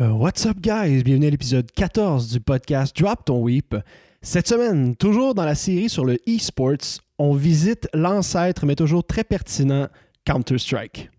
[0.00, 1.02] Euh, what's up, guys?
[1.02, 3.74] Bienvenue à l'épisode 14 du podcast Drop Ton Weep.
[4.22, 9.24] Cette semaine, toujours dans la série sur le e-sports, on visite l'ancêtre, mais toujours très
[9.24, 9.88] pertinent,
[10.24, 11.10] Counter-Strike.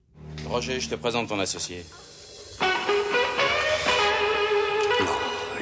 [0.48, 1.84] Roger, je te présente ton associé.
[5.02, 5.08] Non,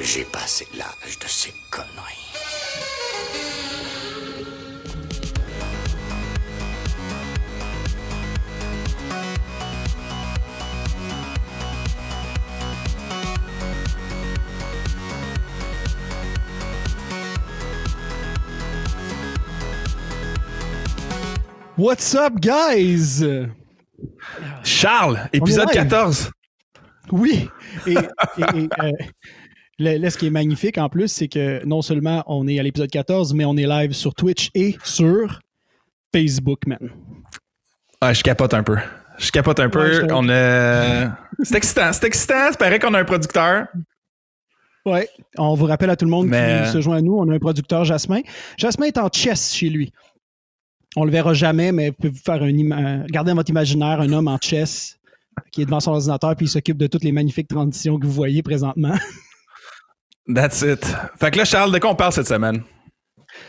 [0.00, 2.28] j'ai passé l'âge de ces conneries.
[21.78, 23.24] What's up, guys?
[24.64, 25.74] Charles, épisode live.
[25.88, 26.30] 14.
[27.12, 27.48] Oui.
[27.86, 28.92] Et, et- et, euh,
[29.78, 32.62] le- là, ce qui est magnifique en plus, c'est que non seulement on est à
[32.62, 35.40] l'épisode 14, mais on est live sur Twitch et sur
[36.14, 36.90] Facebook, man.
[38.00, 38.76] Ah, je capote un peu.
[39.18, 40.06] Je capote un peu.
[40.12, 41.16] on a.
[41.42, 41.92] C'est excitant.
[41.92, 42.48] C'est excitant.
[42.50, 43.66] C'est pareil qu'on a un producteur.
[44.84, 45.08] Ouais.
[45.36, 47.34] On vous rappelle à tout le monde Mais- qui se joint à nous, on a
[47.34, 48.20] un producteur, Jasmin.
[48.56, 49.92] Jasmin est en chess chez lui.
[50.96, 54.12] On le verra jamais, mais vous pouvez vous faire un garder dans votre imaginaire un
[54.12, 54.98] homme en chess
[55.52, 58.12] qui est devant son ordinateur puis il s'occupe de toutes les magnifiques transitions que vous
[58.12, 58.94] voyez présentement.
[60.34, 60.84] That's it.
[61.18, 62.62] Fait que là, Charles, de quoi on parle cette semaine?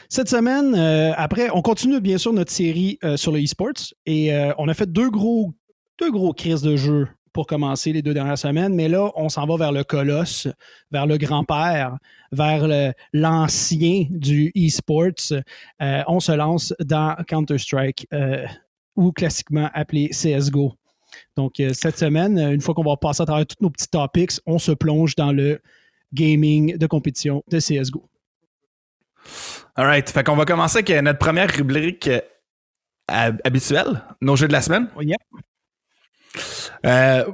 [0.07, 4.33] Cette semaine, euh, après, on continue bien sûr notre série euh, sur le e-sports et
[4.33, 5.53] euh, on a fait deux gros,
[5.99, 7.07] deux gros crises de jeu
[7.39, 10.49] pour commencer les deux dernières semaines, mais là, on s'en va vers le colosse,
[10.91, 11.95] vers le grand-père,
[12.33, 12.67] vers
[13.13, 15.31] l'ancien du e-sports.
[15.81, 18.45] Euh, on se lance dans Counter-Strike euh,
[18.97, 20.73] ou classiquement appelé CSGO.
[21.37, 24.31] Donc, euh, cette semaine, une fois qu'on va passer à travers tous nos petits topics,
[24.45, 25.61] on se plonge dans le
[26.11, 28.03] gaming de compétition de CSGO.
[29.75, 30.09] Alright.
[30.09, 32.09] Fait qu'on va commencer avec notre première rubrique
[33.07, 34.89] hab- habituelle, nos jeux de la semaine.
[34.99, 35.15] Yep.
[36.85, 37.25] Euh,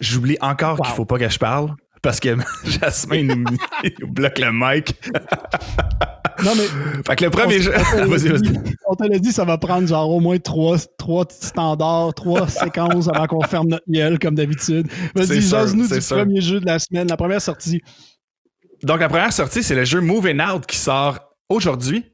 [0.00, 0.94] J'oublie encore qu'il Wow.
[0.96, 3.44] faut pas que je parle parce que Jasmin nous,
[4.00, 4.94] nous bloque le mic.
[6.44, 6.66] Non, mais
[7.04, 7.72] Fait que le premier jeu.
[7.76, 8.42] on te l'a Vas-y, vas-y.
[8.42, 12.46] dit- On te l'a dit, ça va prendre genre au moins trois, trois standards, trois
[12.46, 14.86] séquences avant qu'on ferme notre gueule comme d'habitude.
[15.16, 16.16] Vas-y, jase-nous du sûr.
[16.18, 17.82] premier jeu de la semaine, la première sortie.
[18.82, 21.18] Donc, la première sortie, c'est le jeu Moving Out qui sort
[21.48, 22.04] aujourd'hui.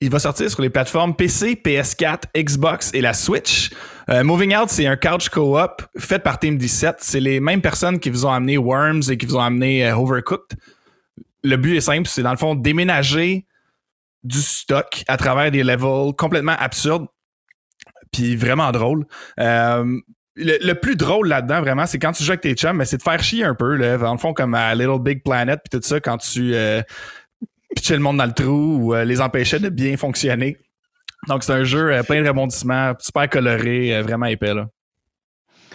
[0.00, 3.70] Il va sortir sur les plateformes PC, PS4, Xbox et la Switch.
[4.10, 6.96] Euh, Moving Out, c'est un couch co-op fait par Team 17.
[7.00, 9.96] C'est les mêmes personnes qui vous ont amené Worms et qui vous ont amené euh,
[9.96, 10.58] Overcooked.
[11.42, 13.46] Le but est simple, c'est dans le fond déménager
[14.22, 17.06] du stock à travers des levels complètement absurdes
[18.16, 19.06] puis vraiment drôle.
[19.40, 19.98] Euh,
[20.36, 22.98] le, le plus drôle là-dedans, vraiment, c'est quand tu joues avec tes chums, mais c'est
[22.98, 25.78] de faire chier un peu, là, dans le fond, comme à Little Big Planet, puis
[25.78, 26.82] tout ça, quand tu euh,
[27.74, 30.56] pitchais le monde dans le trou ou euh, les empêchais de bien fonctionner.
[31.28, 34.54] Donc, c'est un jeu euh, plein de rebondissements, super coloré, euh, vraiment épais.
[34.54, 34.68] Là.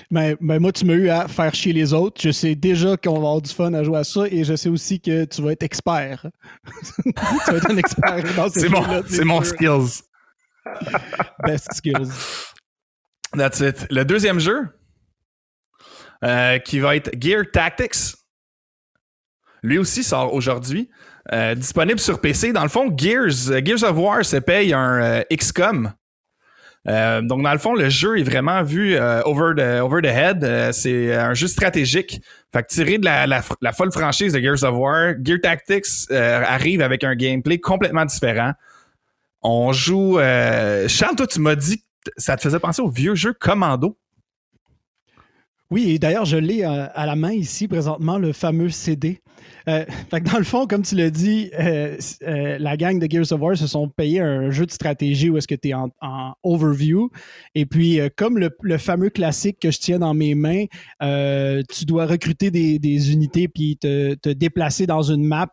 [0.09, 2.21] Mais, mais moi, tu m'as eu à faire chier les autres.
[2.21, 4.69] Je sais déjà qu'on va avoir du fun à jouer à ça et je sais
[4.69, 6.27] aussi que tu vas être expert.
[7.03, 8.59] tu vas être un expert dans ce
[9.07, 10.03] C'est mon, skills.
[11.45, 12.11] Best skills.
[13.37, 13.87] That's it.
[13.89, 14.67] Le deuxième jeu,
[16.23, 18.15] euh, qui va être Gear Tactics,
[19.63, 20.89] lui aussi sort aujourd'hui.
[21.33, 22.51] Euh, disponible sur PC.
[22.51, 25.93] Dans le fond, Gears, euh, Gears of War se paye un XCOM.
[26.85, 30.73] Donc, dans le fond, le jeu est vraiment vu over, the, over the head.
[30.73, 32.21] C'est un jeu stratégique.
[32.51, 36.81] Fait que tiré de la, la, folle franchise de Gears of War, Gear Tactics arrive
[36.81, 38.53] avec un gameplay complètement différent.
[39.43, 40.17] On joue.
[40.87, 41.83] Charles, toi, tu m'as dit
[42.17, 43.97] ça te faisait penser au vieux jeu Commando?
[45.69, 49.21] Oui, et d'ailleurs, je l'ai euh, à la main ici présentement, le fameux CD.
[49.67, 53.41] Euh, dans le fond, comme tu l'as dit, euh, euh, la gang de Gears of
[53.41, 55.89] War se sont payés un jeu de stratégie où est-ce que tu es en,
[56.43, 57.09] overview.
[57.55, 60.65] Et puis, comme le, fameux classique que je tiens dans mes mains,
[61.69, 65.47] tu dois recruter des, unités puis te, déplacer dans une map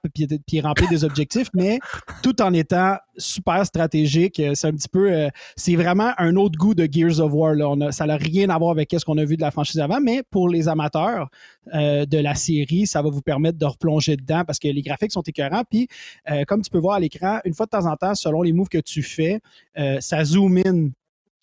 [0.46, 1.78] puis, remplir des objectifs, mais
[2.22, 4.40] tout en étant super stratégique.
[4.54, 5.28] C'est un petit peu...
[5.56, 7.54] c'est vraiment un autre goût de Gears of War.
[7.54, 7.92] Là.
[7.92, 10.22] Ça n'a rien à voir avec ce qu'on a vu de la franchise avant, mais
[10.30, 11.28] pour les amateurs
[11.74, 15.22] de la série, ça va vous permettre de replonger dedans parce que les graphiques sont
[15.22, 15.64] écœurants.
[15.68, 15.88] Puis,
[16.30, 18.52] euh, comme tu peux voir à l'écran, une fois de temps en temps, selon les
[18.52, 19.40] moves que tu fais,
[19.78, 20.90] euh, ça zoom in.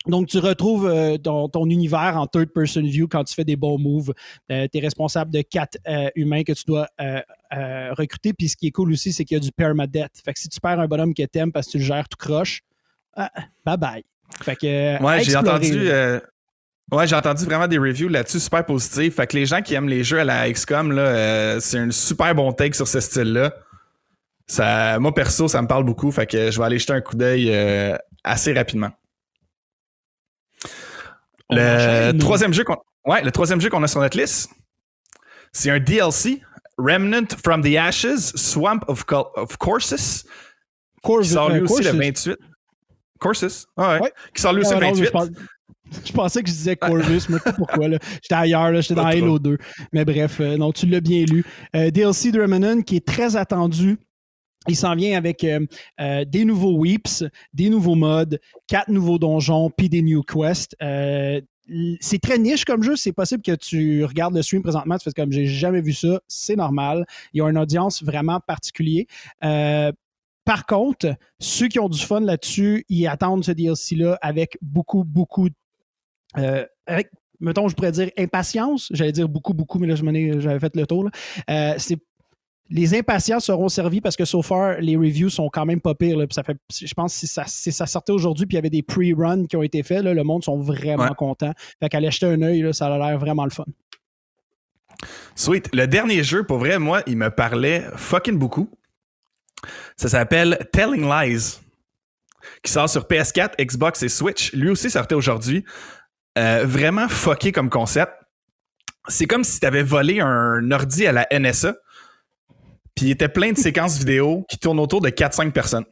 [0.08, 3.80] Donc, tu retrouves euh, ton, ton univers en third-person view quand tu fais des bons
[3.80, 4.14] moves.
[4.48, 7.22] tu es responsable de quatre euh, humains que tu dois euh,
[7.54, 8.32] euh, recruter.
[8.34, 10.22] Puis, ce qui est cool aussi, c'est qu'il y a du permadeath.
[10.24, 12.18] Fait que si tu perds un bonhomme que t'aimes parce que tu le gères tout
[12.18, 12.62] croche,
[13.16, 13.32] ah,
[13.66, 14.04] bye bye.
[14.44, 15.90] Fait que, euh, Ouais, j'ai entendu.
[16.92, 19.16] Ouais, j'ai entendu vraiment des reviews là-dessus super positifs.
[19.16, 21.92] Fait que les gens qui aiment les jeux à la XCOM, là, euh, c'est un
[21.92, 23.54] super bon take sur ce style-là.
[24.48, 26.12] Ça, moi, perso, ça me parle beaucoup.
[26.12, 28.92] Fait que je vais aller jeter un coup d'œil euh, assez rapidement.
[31.50, 34.50] On Le troisième jeu qu'on ouais, le troisième jeu qu'on a sur notre liste,
[35.52, 36.42] c'est un DLC,
[36.78, 40.26] Remnant from the Ashes, Swamp of, Col- of Courses,
[41.04, 42.28] Course- qui sort lui euh, aussi le Courses.
[42.28, 42.38] 28.
[43.20, 43.68] Courses?
[43.78, 44.00] Ah ouais.
[44.02, 44.14] Ouais.
[44.34, 45.06] Qui sort lui aussi Ah, le non, 28.
[45.06, 45.30] je, pense-
[46.06, 47.88] je pensais que je disais Corvus, mais je sais pas pourquoi.
[47.88, 47.98] là.
[48.22, 49.06] J'étais ailleurs, j'étais dans.
[49.06, 49.58] Halo 2.
[49.94, 51.46] Mais bref, euh, non, tu l'as bien lu.
[51.76, 53.98] Euh, DLC de Remnant qui est très attendu.
[54.68, 55.66] Il s'en vient avec euh,
[56.00, 57.24] euh, des nouveaux weeps,
[57.54, 60.76] des nouveaux modes, quatre nouveaux donjons, puis des new quests.
[60.82, 61.40] Euh,
[62.00, 62.96] c'est très niche comme jeu.
[62.96, 66.20] C'est possible que tu regardes le stream présentement, tu fais comme j'ai jamais vu ça.
[66.28, 67.06] C'est normal.
[67.34, 69.06] Il y a une audience vraiment particulière.
[70.46, 75.50] Par contre, ceux qui ont du fun là-dessus, ils attendent ce DLC-là avec beaucoup, beaucoup.
[76.38, 77.10] Euh, avec,
[77.40, 78.88] mettons, je pourrais dire impatience.
[78.92, 81.10] J'allais dire beaucoup, beaucoup, mais là, j'avais fait le tour.
[81.50, 81.98] Euh, c'est
[82.72, 86.18] les impatients seront servis parce que so far, les reviews sont quand même pas pires.
[86.18, 86.26] là.
[86.26, 88.60] Puis ça fait, je pense que si ça, si ça sortait aujourd'hui puis il y
[88.60, 91.10] avait des pre-runs qui ont été faits, là, le monde sont vraiment Ouais.
[91.16, 91.54] contents.
[91.80, 93.66] Fait qu'aller jeter un œil, ça a l'air vraiment le fun.
[95.36, 95.70] Sweet.
[95.76, 98.70] Le dernier jeu, pour vrai, moi, il me parlait fucking beaucoup.
[99.98, 101.60] Ça s'appelle Telling Lies,
[102.64, 104.54] qui sort sur PS4, Xbox et Switch.
[104.54, 105.64] Lui aussi sortait aujourd'hui.
[106.38, 108.12] Euh, vraiment fucké comme concept.
[109.08, 111.76] C'est comme si tu avais volé un ordi à la NSA,
[112.96, 115.86] puis il était plein de séquences vidéo qui tournent autour de 4-5 personnes.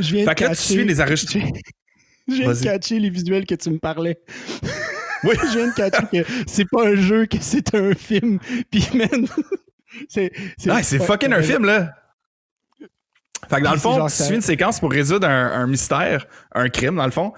[0.00, 1.50] Je viens Fait de que là, tu catcher- suis les enregistrements.
[2.28, 4.18] Je viens de catcher les visuels que tu me parlais.
[5.24, 5.34] Oui.
[5.50, 8.38] je viens de catcher que c'est pas un jeu, que c'est un film.
[8.70, 9.26] Puis, man,
[10.10, 10.30] c'est.
[10.66, 11.94] Ouais, c'est fucking un film, là.
[13.48, 16.68] Fait que dans le fond, tu suis une séquence pour résoudre un, un mystère, un
[16.68, 17.32] crime, dans le fond.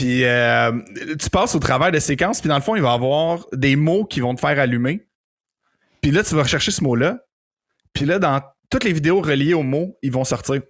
[0.00, 0.72] Puis euh,
[1.20, 3.76] tu passes au travers de séquences, puis dans le fond, il va y avoir des
[3.76, 5.06] mots qui vont te faire allumer.
[6.00, 7.18] Puis là, tu vas rechercher ce mot-là.
[7.92, 10.62] Puis là, dans toutes les vidéos reliées au mot, ils vont sortir.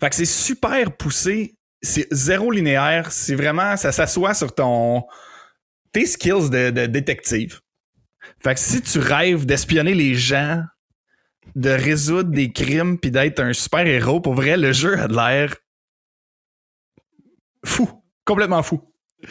[0.00, 1.56] Fait que c'est super poussé.
[1.80, 3.12] C'est zéro linéaire.
[3.12, 5.04] C'est vraiment, ça s'assoit sur ton
[5.92, 7.60] tes skills de, de détective.
[8.42, 10.64] Fait que si tu rêves d'espionner les gens,
[11.54, 15.14] de résoudre des crimes puis d'être un super héros, pour vrai, le jeu a de
[15.14, 15.54] l'air
[17.64, 17.97] fou.
[18.28, 18.78] Complètement fou.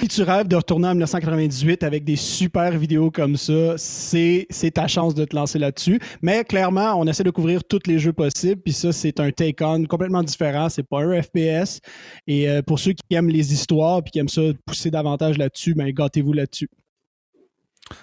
[0.00, 4.72] Si tu rêves de retourner en 1998 avec des super vidéos comme ça, c'est c'est
[4.72, 6.00] ta chance de te lancer là-dessus.
[6.20, 8.60] Mais clairement, on essaie de couvrir tous les jeux possibles.
[8.60, 10.68] Puis ça, c'est un take-on complètement différent.
[10.68, 11.80] C'est pas un FPS.
[12.26, 15.74] Et euh, pour ceux qui aiment les histoires puis qui aiment ça pousser davantage là-dessus,
[15.74, 16.68] ben gâtez-vous là-dessus.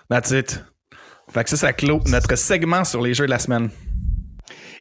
[0.09, 0.63] That's it.
[1.29, 3.69] Fait que ça, ça clôt notre segment sur les jeux de la semaine.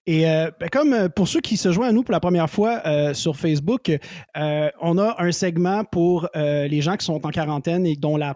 [0.06, 2.48] Et euh, ben, comme euh, pour ceux qui se joignent à nous pour la première
[2.48, 3.92] fois euh, sur Facebook,
[4.34, 8.34] on a un segment pour les gens qui sont en quarantaine et dont la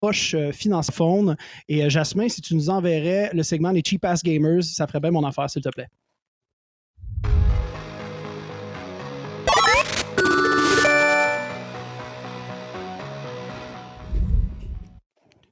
[0.00, 1.36] poche finance phone.
[1.68, 5.10] Et Jasmin, si tu nous enverrais le segment Les Cheap Ass Gamers, ça ferait bien
[5.10, 5.88] mon affaire, s'il te plaît.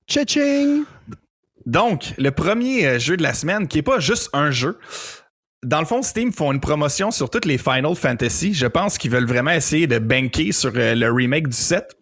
[0.08, 0.84] Tching!
[1.66, 4.78] Donc, le premier jeu de la semaine, qui est pas juste un jeu.
[5.62, 8.54] Dans le fond, Steam font une promotion sur toutes les Final Fantasy.
[8.54, 11.96] Je pense qu'ils veulent vraiment essayer de banker sur euh, le remake du 7.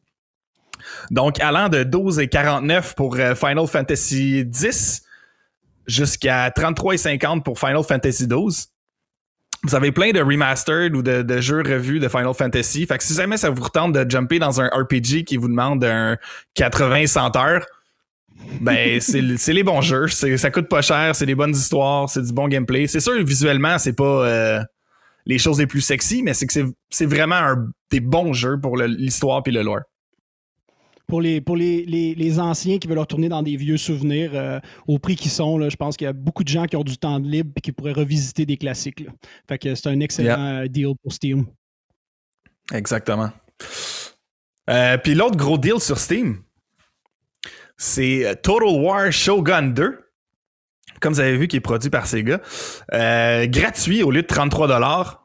[1.11, 5.03] Donc, allant de 12 et 49 pour euh, Final Fantasy 10
[5.87, 8.69] jusqu'à 33 et 50 pour Final Fantasy 12.
[9.65, 12.87] Vous avez plein de remastered ou de, jeux revus de Final Fantasy.
[12.87, 15.83] Fait que si jamais ça vous retente de jumper dans un RPG qui vous demande
[15.85, 16.19] un
[16.55, 17.65] 80-100 heures,
[18.61, 20.09] ben, c'est les bons jeux.
[20.09, 22.87] Ça coûte pas cher, c'est des bonnes histoires, c'est du bon gameplay.
[22.87, 24.63] C'est sûr, visuellement, c'est pas euh,
[25.27, 26.53] les choses les plus sexy, mais c'est que
[26.91, 29.81] c'est- vraiment un- des bons jeux pour l'histoire puis le lore.
[31.07, 34.59] pour les, pour les, les, les anciens qui veulent retourner dans des vieux souvenirs euh,
[34.89, 36.83] au prix qu'ils sont, là, je pense qu'il y a beaucoup de gens qui ont
[36.85, 39.01] du temps de libre et qui pourraient revisiter des classiques.
[39.01, 39.11] là.
[39.47, 41.45] Fait que c'est un excellent euh, deal pour Steam.
[42.73, 43.31] Exactement.
[44.71, 46.39] Euh, puis l'autre gros deal sur Steam,
[47.77, 50.01] c'est euh, Total War Shogun 2.
[51.01, 52.41] Comme vous avez vu, qui est produit par Sega.
[52.93, 55.19] Euh, gratuit au lieu de 33$.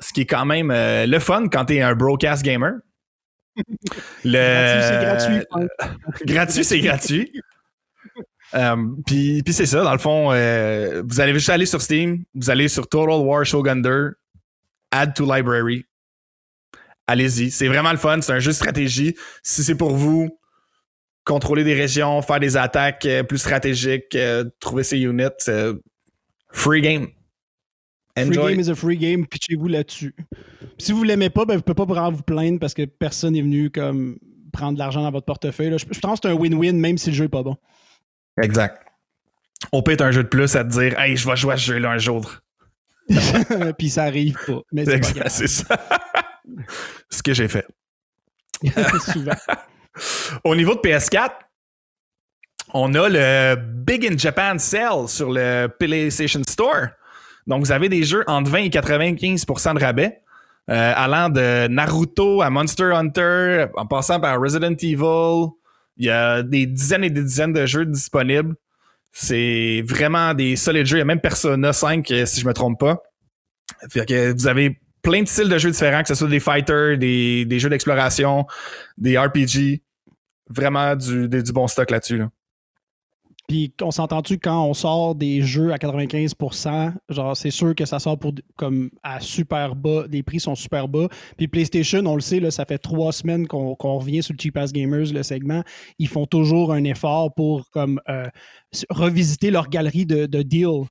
[0.00, 2.74] Ce qui est quand même euh, le fun quand t'es un broadcast gamer.
[4.24, 4.78] Le...
[4.80, 6.26] C'est gratuit.
[6.26, 7.32] gratuit, c'est gratuit.
[8.54, 12.24] Euh, puis puis c'est ça, dans le fond, euh, vous allez juste aller sur Steam,
[12.34, 14.14] vous allez sur Total War Shogun 2,
[14.90, 15.84] Add to Library.
[17.06, 19.14] Allez-y, c'est vraiment le fun, c'est un jeu de stratégie.
[19.42, 20.38] Si c'est pour vous,
[21.28, 25.74] contrôler des régions, faire des attaques euh, plus stratégiques, euh, trouver ses units, euh,
[26.50, 27.08] free game.
[28.16, 28.52] Free Enjoy.
[28.52, 30.16] game is a free game, pitchez-vous là-dessus.
[30.78, 33.34] Si vous l'aimez pas, ben, vous ne pouvez pas vraiment vous plaindre parce que personne
[33.34, 34.18] n'est venu comme
[34.52, 35.70] prendre de l'argent dans votre portefeuille.
[35.70, 35.76] là.
[35.76, 37.56] Je, je pense que c'est un win-win même si le jeu est pas bon.
[38.42, 38.82] Exact.
[39.72, 41.56] On peut être un jeu de plus à te dire Hey, je vais jouer à
[41.58, 42.40] ce jeu-là un jour.
[43.78, 44.62] Puis ça arrive pas.
[44.72, 44.84] Mais.
[45.28, 45.78] C'est ça.
[47.10, 47.66] ce que j'ai fait.
[49.12, 49.32] Souvent.
[50.44, 51.30] Au niveau de PS4,
[52.74, 56.88] on a le Big in Japan Sale sur le PlayStation Store.
[57.46, 60.20] Donc, vous avez des jeux entre 20 et 95% de rabais,
[60.70, 65.48] euh, allant de Naruto à Monster Hunter, en passant par Resident Evil.
[65.96, 68.54] Il y a des dizaines et des dizaines de jeux disponibles.
[69.12, 70.98] C'est vraiment des solides jeux.
[70.98, 73.02] Il y a même Persona 5, euh, si je me trompe pas.
[73.94, 77.70] Vous avez plein de styles de jeux différents, que ce soit des fighters, des jeux
[77.70, 78.46] d'exploration,
[78.98, 79.82] des RPG.
[80.48, 82.18] Vraiment du, du bon stock là-dessus.
[82.18, 82.30] Là.
[83.48, 87.98] Puis on s'entend-tu quand on sort des jeux à 95%, genre c'est sûr que ça
[87.98, 91.08] sort pour comme à super bas, les prix sont super bas.
[91.38, 94.58] Puis PlayStation, on le sait, là, ça fait trois semaines qu'on revient sur le Cheap
[94.74, 95.62] Gamers, le segment.
[95.98, 98.28] Ils font toujours un effort pour comme euh,
[98.90, 100.84] revisiter leur galerie de, de deals.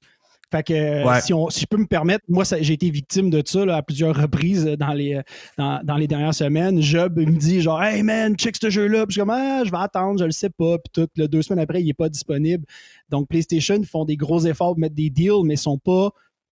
[0.49, 3.43] Fait que euh, si, on, si, je peux me permettre, moi j'ai été victime de
[3.45, 5.19] ça à plusieurs reprises dans les,
[5.57, 6.81] dans, les dernières semaines.
[6.81, 9.05] Job me dit genre Hey man, check ce jeu-là.
[9.05, 10.77] Puis je suis comme ah, je vais attendre, je le sais pas.
[10.77, 12.65] Puis tout, deux semaines après, il n'est pas disponible.
[13.09, 16.11] Donc PlayStation font des gros efforts pour mettre des deals, mais ils sont pas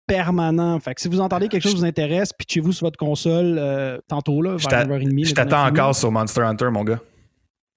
[0.08, 0.80] permanents.
[0.80, 3.98] Fait que si vous entendez quelque chose qui vous intéresse, pitchez-vous sur votre console euh,
[4.08, 5.28] tantôt là, vers 9h30.
[5.28, 7.00] Je t'attends encore sur Monster Hunter, mon gars.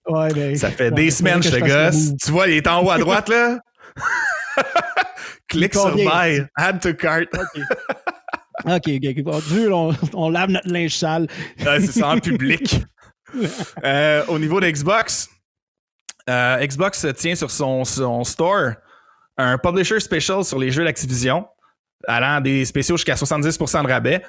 [0.09, 2.15] Ouais, ben, ça fait des semaines que je te gosse.
[2.17, 3.59] Tu vois, il est en haut à droite là.
[5.47, 7.27] Clique sur Buy, add to cart.
[8.65, 9.93] OK, OK.
[10.13, 11.27] on, lave notre linge sale.
[11.57, 12.81] c'est ça, en public.
[13.83, 15.29] Euh, au niveau de Xbox,
[16.29, 18.71] euh, Xbox tient sur son, son, store
[19.37, 21.45] un publisher special sur les jeux d'Activision,
[22.07, 24.23] allant des spéciaux jusqu'à 70% de rabais.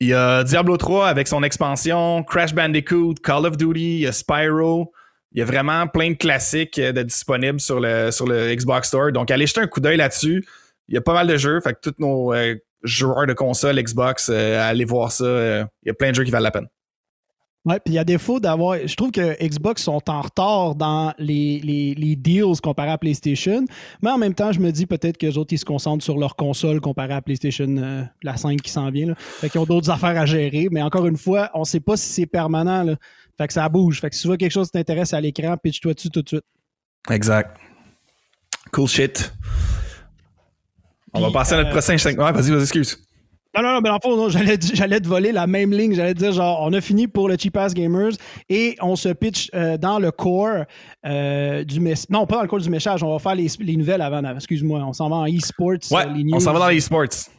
[0.00, 4.90] Il y a Diablo 3 avec son expansion, Crash Bandicoot, Call of Duty, Spyro.
[5.32, 8.88] Il y a vraiment plein de classiques euh, de disponibles sur le, sur le Xbox
[8.88, 9.12] Store.
[9.12, 10.44] Donc, allez jeter un coup d'œil là-dessus.
[10.88, 11.60] Il y a pas mal de jeux.
[11.60, 15.24] Fait que tous nos euh, joueurs de console Xbox, euh, allez voir ça.
[15.82, 16.66] il y a plein de jeux qui valent la peine.
[17.66, 18.78] Ouais, puis il y a défaut d'avoir.
[18.86, 23.66] Je trouve que Xbox sont en retard dans les, les, deals comparé à PlayStation.
[24.00, 26.16] Mais en même temps, je me dis peut-être que les autres, ils se concentrent sur
[26.16, 29.12] leur console comparé à PlayStation, la 5 qui s'en vient.
[29.18, 30.68] Fait qu'ils ont d'autres affaires à gérer.
[30.70, 32.96] Mais encore une fois, on ne sait pas si c'est permanent.
[33.40, 34.02] Fait que ça bouge.
[34.02, 36.28] Fait que si tu vois quelque chose qui t'intéresse à l'écran, pitch-toi dessus tout de
[36.28, 36.44] suite.
[37.10, 37.56] Exact.
[38.70, 39.32] Cool shit.
[41.14, 42.18] On va passer à notre euh, prochain 5.
[42.18, 43.02] Ouais, vas-y, vas-y, excuse.
[43.56, 45.94] Non, non, non, mais en fait, j'allais, j'allais te voler la même ligne.
[45.94, 48.12] J'allais te dire, genre, on a fini pour le Cheap Ass Gamers
[48.50, 50.66] et on se pitch euh, dans le core
[51.06, 52.10] euh, du message.
[52.10, 53.02] Non, pas dans le core du message.
[53.02, 54.22] On va faire les, les nouvelles avant.
[54.34, 54.80] Excuse-moi.
[54.80, 55.90] On s'en va en e-sports.
[55.92, 57.30] Ouais, on s'en va dans les e-sports.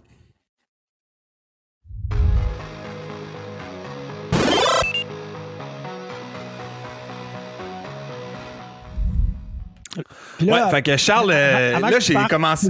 [10.42, 12.70] Ouais, fait que Charles, euh, là, j'ai commencé.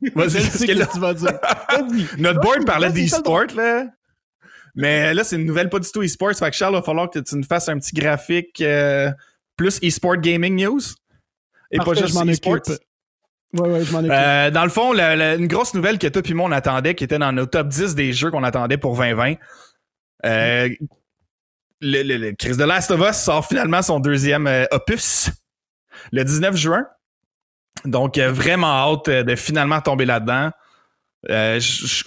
[0.14, 1.38] Vas-y, ce que, tu vas dire.
[2.18, 3.86] Notre board parlait d'e-sport, là.
[4.74, 6.32] Mais là, c'est une nouvelle pas du tout e-sport.
[6.34, 9.10] Fait que Charles, il va falloir que tu nous fasses un petit graphique euh,
[9.56, 10.80] plus e-sport gaming news.
[11.70, 12.58] Et pas juste e-sport.
[13.52, 14.12] Ouais, ouais, je m'en occupe.
[14.12, 17.18] Euh, dans le fond, une grosse nouvelle que toi et moi on attendait, qui était
[17.18, 19.34] dans nos top 10 des jeux qu'on attendait pour 2020.
[20.24, 20.68] Euh,
[21.80, 25.30] le, le, Chris de Last of Us sort finalement son deuxième opus
[26.12, 26.86] le 19 juin.
[27.84, 30.50] Donc, euh, vraiment hâte euh, de finalement tomber là-dedans.
[31.28, 31.60] Euh,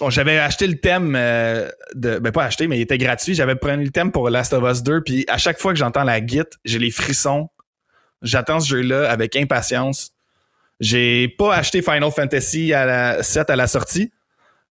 [0.08, 4.10] j'avais acheté le thème ben pas acheté mais il était gratuit j'avais pris le thème
[4.10, 6.90] pour Last of Us 2 puis à chaque fois que j'entends la git j'ai les
[6.90, 7.48] frissons
[8.22, 10.10] j'attends ce jeu là avec impatience
[10.80, 14.10] j'ai pas acheté Final Fantasy à la 7 à la sortie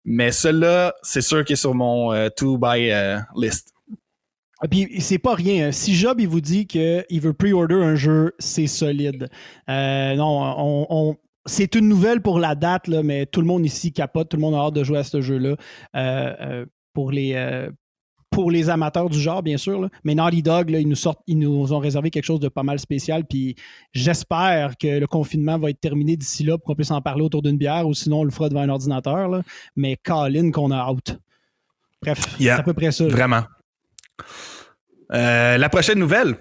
[0.06, 2.94] mais celui-là c'est sûr qu'il est sur mon to buy
[3.36, 3.74] list
[4.62, 5.72] ah, puis c'est pas rien.
[5.72, 9.30] Si Job il vous dit qu'il veut pre-order un jeu, c'est solide.
[9.70, 10.56] Euh, non,
[10.89, 14.38] on, c'est une nouvelle pour la date, là, mais tout le monde ici capote, tout
[14.38, 15.56] le monde a hâte de jouer à ce jeu-là.
[15.96, 17.70] Euh, euh, pour les
[18.32, 19.89] pour les amateurs du genre, bien sûr.
[20.04, 22.80] Mais Naughty Dog, ils, nous sortent, ils nous ont réservé quelque chose de pas mal
[22.80, 23.25] spécial.
[23.25, 23.56] Puis
[23.92, 27.42] j'espère que le confinement va être terminé d'ici là pour qu'on puisse en parler autour
[27.42, 29.42] d'une bière ou sinon on le fera devant un ordinateur.
[29.75, 31.18] Mais Colin qu'on a out.
[32.01, 33.08] Bref, c'est à peu près ça.
[33.08, 33.44] Vraiment.
[35.14, 36.36] Euh, la prochaine nouvelle.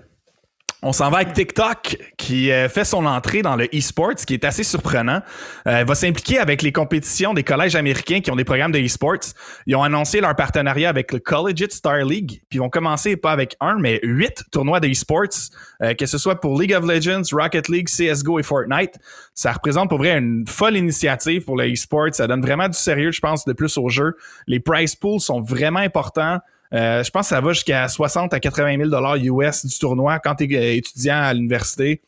[0.80, 4.34] On s'en va avec TikTok qui euh, fait son entrée dans le e-sport, ce qui
[4.34, 5.22] est assez surprenant.
[5.66, 9.34] Euh, va s'impliquer avec les compétitions des collèges américains qui ont des programmes de e-sports.
[9.66, 13.32] Ils ont annoncé leur partenariat avec le Collegiate Star League, puis ils vont commencer pas
[13.32, 15.50] avec un, mais huit tournois de e-sports,
[15.98, 19.00] que ce soit pour League of Legends, Rocket League, CSGO et Fortnite.
[19.34, 22.10] Ça représente pour vrai une folle initiative pour le e-sport.
[22.12, 24.14] Ça donne vraiment du sérieux, je pense, de plus au jeu.
[24.46, 26.38] Les prize pools sont vraiment importants.
[26.74, 30.34] Euh, je pense que ça va jusqu'à 60 à 80 000 US du tournoi quand
[30.34, 32.02] tu es euh, étudiant à l'université.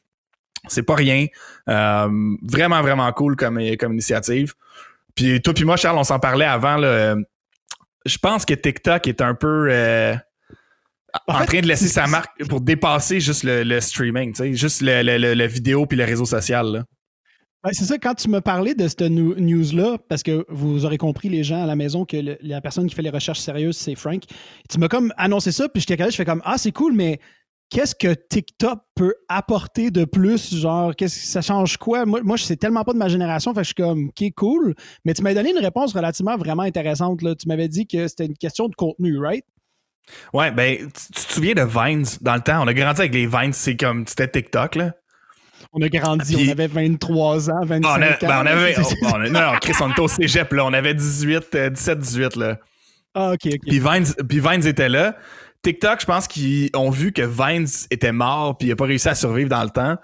[0.68, 1.26] C'est pas rien.
[1.68, 2.08] Euh,
[2.42, 4.54] vraiment, vraiment cool comme, comme initiative.
[5.14, 6.76] Puis toi puis moi, Charles, on s'en parlait avant.
[6.76, 7.16] Là,
[8.06, 10.14] je pense que TikTok est un peu euh,
[11.26, 15.98] en, train de laisser sa marque pour dépasser juste le, streaming, juste le, vidéo puis
[15.98, 16.84] le réseau social.
[17.72, 21.44] C'est ça, quand tu me parlais de cette news-là, parce que vous aurez compris, les
[21.44, 24.22] gens à la maison, que la personne qui fait les recherches sérieuses, c'est Frank.
[24.68, 27.20] Tu m'as comme annoncé ça, puis j'étais je fais comme Ah, c'est cool, mais
[27.70, 30.54] qu'est-ce que TikTok peut apporter de plus?
[30.54, 32.06] Genre, qu'est-ce que ça change quoi?
[32.06, 34.74] Moi, moi c'est tellement pas de ma génération, fait que je suis comme, OK, cool.
[35.04, 37.20] Mais tu m'as donné une réponse relativement vraiment intéressante.
[37.22, 37.34] Là.
[37.34, 39.44] Tu m'avais dit que c'était une question de contenu, right?
[40.32, 42.06] Ouais, ben, tu, te souviens de Vines?
[42.20, 42.62] Dans le temps?
[42.62, 44.92] On a grandi avec les Vines, c'est comme, c'était TikTok, là.
[45.72, 48.16] On a grandi, on avait 23 ans, 25 ah, on ans.
[48.20, 50.64] Ben, on avait, non, non, Chris, on était au cégep, là.
[50.64, 52.58] On avait 18, 17, 18, là.
[53.14, 53.60] Ah, OK, OK.
[53.66, 55.16] Puis Vines, puis Vines était là.
[55.62, 59.08] TikTok, je pense qu'ils ont vu que Vines était mort puis il n'a pas réussi
[59.08, 59.96] à survivre dans le temps.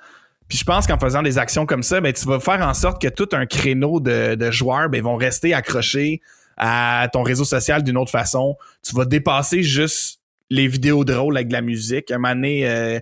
[0.48, 3.00] Puis je pense qu'en faisant des actions comme ça, ben, tu vas faire en sorte
[3.00, 6.20] que tout un créneau de, joueurs ben, vont rester accrochés
[6.56, 8.56] à ton réseau social d'une autre façon.
[8.82, 12.10] Tu vas dépasser juste les vidéos drôles avec de la musique.
[12.10, 13.00] Un moment donné, euh,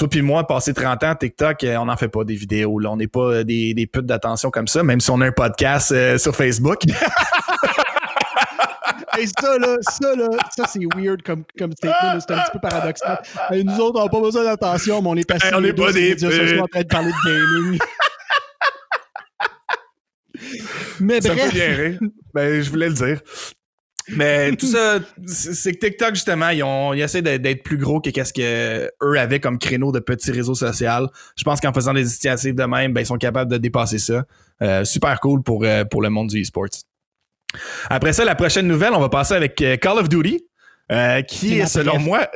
[0.00, 2.78] toi puis moi, passé 30 ans, TikTok, euh, on n'en fait pas des vidéos.
[2.78, 2.90] Là.
[2.90, 5.92] On n'est pas des, des putes d'attention comme ça, même si on a un podcast
[5.92, 6.78] euh, sur Facebook.
[9.38, 12.18] ça, là, ça, là, ça, c'est weird comme, comme statement.
[12.18, 13.20] C'est un petit peu paradoxal.
[13.52, 16.14] nous autres, on n'a pas besoin d'attention, mais on est assis on n'est pas des
[16.24, 16.30] en
[16.66, 17.78] train de parler de gaming.
[21.00, 21.52] mais ça bref.
[21.52, 21.98] bien rire.
[22.32, 23.20] Ben, je voulais le dire.
[24.16, 28.10] Mais tout ça, c'est que TikTok, justement, ils, ont, ils essaient d'être plus gros que
[28.10, 31.08] ce qu'eux avaient comme créneau de petits réseaux sociaux.
[31.36, 34.24] Je pense qu'en faisant des initiatives de même, ben, ils sont capables de dépasser ça.
[34.62, 36.84] Euh, super cool pour, euh, pour le monde du e-sports.
[37.88, 40.44] Après ça, la prochaine nouvelle, on va passer avec euh, Call of Duty,
[40.92, 42.28] euh, qui est, selon moi,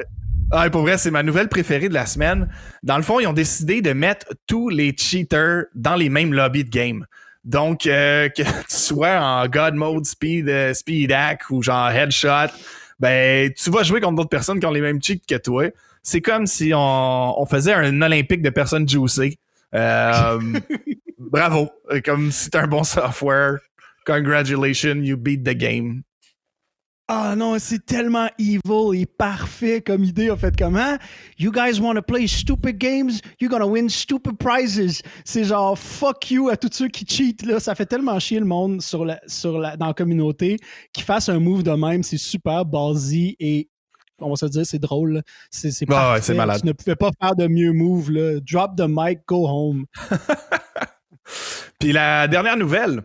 [0.50, 2.48] ah, pour vrai, c'est ma nouvelle préférée de la semaine.
[2.82, 6.64] Dans le fond, ils ont décidé de mettre tous les cheaters dans les mêmes lobbies
[6.64, 7.06] de game.
[7.44, 12.52] Donc, euh, que tu sois en God Mode, Speed, Speed Hack ou genre Headshot,
[12.98, 15.68] ben, tu vas jouer contre d'autres personnes qui ont les mêmes cheats que toi.
[16.02, 19.38] C'est comme si on, faisait un Olympique de personnes juicées.
[21.18, 21.70] bravo.
[22.04, 23.58] Comme si c'est un bon software.
[24.06, 26.02] Congratulations, you beat the game.
[27.06, 30.30] Ah non, c'est tellement evil et parfait comme idée.
[30.30, 30.96] En fait, comment?
[31.38, 33.20] You guys want to play stupid games?
[33.38, 35.02] You're gonna win stupid prizes.
[35.26, 37.44] C'est genre fuck you à tous ceux qui cheat.
[37.44, 37.60] Là.
[37.60, 40.56] Ça fait tellement chier le monde sur la, sur la, dans la communauté
[40.94, 42.02] qu'ils fassent un move de même.
[42.02, 43.68] C'est super ballsy et
[44.20, 45.22] on va se dire, c'est drôle.
[45.50, 46.60] C'est c'est malade.
[46.62, 48.12] Tu ne pouvais pas faire de mieux move.
[48.12, 48.40] Là.
[48.40, 49.84] Drop the mic, go home.
[51.78, 53.02] Puis la dernière nouvelle,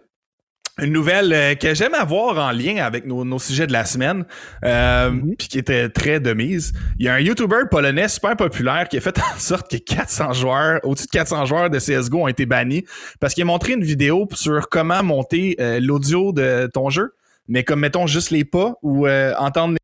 [0.81, 4.25] une nouvelle euh, que j'aime avoir en lien avec nos, sujets de la semaine,
[4.63, 5.35] euh, mhm.
[5.35, 6.73] puis qui était très de mise.
[6.99, 10.33] Il y a un YouTuber polonais super populaire qui a fait en sorte que 400
[10.33, 12.85] joueurs, au-dessus de 400 joueurs de CSGO ont été bannis
[13.19, 17.13] parce qu'il a montré une vidéo sur comment monter euh, l'audio de ton jeu,
[17.47, 19.79] mais comme mettons juste les pas ou entendre les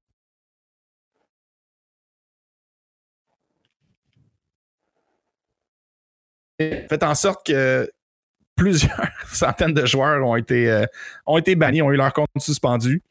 [6.60, 7.90] fait en sorte que
[8.56, 10.86] plusieurs centaines de joueurs ont été, euh,
[11.26, 13.02] ont été bannis, ont eu leur compte suspendu.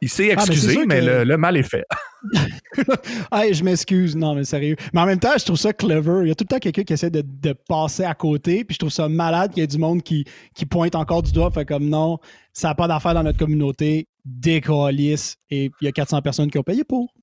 [0.00, 1.86] Il s'est ah, excusé, mais, le, mal est fait.
[3.32, 4.14] hey, je m'excuse.
[4.14, 4.76] Non, mais sérieux.
[4.92, 6.24] Mais en même temps, je trouve ça clever.
[6.24, 8.64] Il y a tout le temps quelqu'un qui essaie de, passer à côté.
[8.64, 11.32] Puis je trouve ça malade qu'il y ait du monde qui, qui pointe encore du
[11.32, 11.50] doigt.
[11.50, 12.18] Fait comme non,
[12.52, 14.06] ça n'a pas d'affaire dans notre communauté.
[14.26, 15.36] Décollisse.
[15.48, 17.14] Et il y a 400 personnes qui ont payé pour.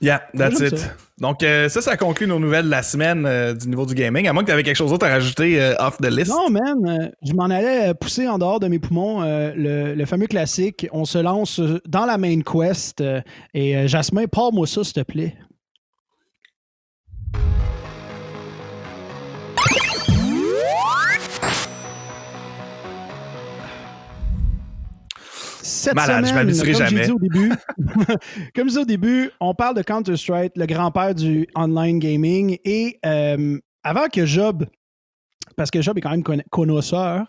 [0.00, 0.90] Yeah, that's it.
[1.18, 4.28] Donc, euh, ça, ça conclut nos nouvelles de la semaine euh, du niveau du gaming.
[4.28, 6.30] À moins que tu avais quelque chose d'autre à rajouter euh, off the list.
[6.30, 7.10] Non, man.
[7.22, 10.86] je m'en allais pousser en dehors de mes poumons le, fameux classique.
[10.92, 13.02] On se lance dans la main quest.
[13.54, 15.34] et Jasmin, parle-moi ça, s'il te plaît.
[25.78, 27.04] Cette Malade, semaine, je comme jamais.
[27.06, 27.52] Dit au début,
[28.54, 32.58] comme je disais au début, on parle de Counter-Strike, le grand-père du online gaming.
[32.64, 34.66] Et euh, avant que Job
[35.56, 37.26] parce que Job est quand même connoisseur.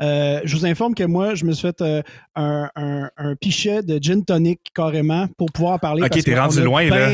[0.00, 2.00] Euh, je vous informe que moi, je me suis fait euh,
[2.36, 6.04] un, pichet de gin tonic carrément pour pouvoir parler.
[6.04, 7.08] Ok, t'es rendu loin, là.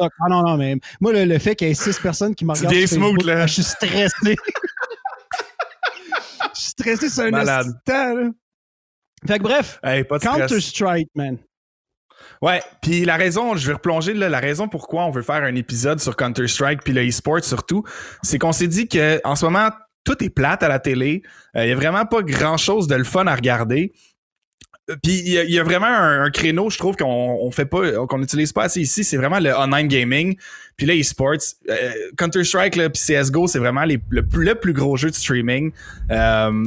[0.00, 2.74] Ah non, non, mais moi, le, fait qu'il y ait six personnes qui me regardent.
[2.74, 3.46] Sur smooth, là.
[3.46, 4.10] Je suis stressé.
[6.54, 8.30] je suis stressé sur un instant, là.
[9.26, 9.78] Fait que bref,
[10.38, 11.36] Counter-Strike, man.
[12.42, 15.54] Ouais, puis la raison, je vais replonger là, la raison pourquoi on veut faire un
[15.56, 17.84] épisode sur Counter-Strike puis le e-sport surtout,
[18.22, 19.68] c'est qu'on s'est dit que en ce moment
[20.04, 21.22] tout est plate à la télé,
[21.54, 23.92] il euh, y a vraiment pas grand-chose de le fun à regarder.
[25.02, 27.50] puis il y, a- il y a vraiment un, un créneau, je trouve qu'on on
[27.50, 29.04] fait pas, qu'on n'utilise pas assez ici.
[29.04, 30.36] C'est vraiment le online gaming.
[30.78, 31.36] Puis là, e-sports,
[31.68, 35.10] Euh, Counter Strike, là, puis CS:GO, c'est vraiment les- le, plus- le plus gros jeu
[35.10, 35.72] de streaming.
[36.10, 36.64] Euh,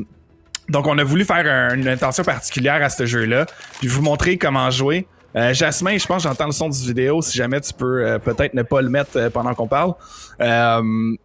[0.70, 3.46] donc, on a voulu faire un- une attention particulière à ce jeu-là,
[3.80, 5.08] puis vous montrer comment jouer.
[5.36, 7.22] Euh, Jasmin, je pense j'entends le son du vidéo.
[7.22, 9.94] Si jamais tu peux euh, peut-être ne pas le mettre euh, pendant qu'on parle.
[10.42, 11.16] Euh,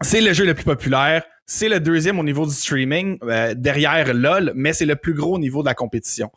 [0.00, 1.22] c'est le jeu le plus populaire.
[1.44, 3.18] C'est le deuxième au niveau du streaming,
[3.56, 6.30] derrière LOL, mais c'est le plus gros au niveau de la compétition.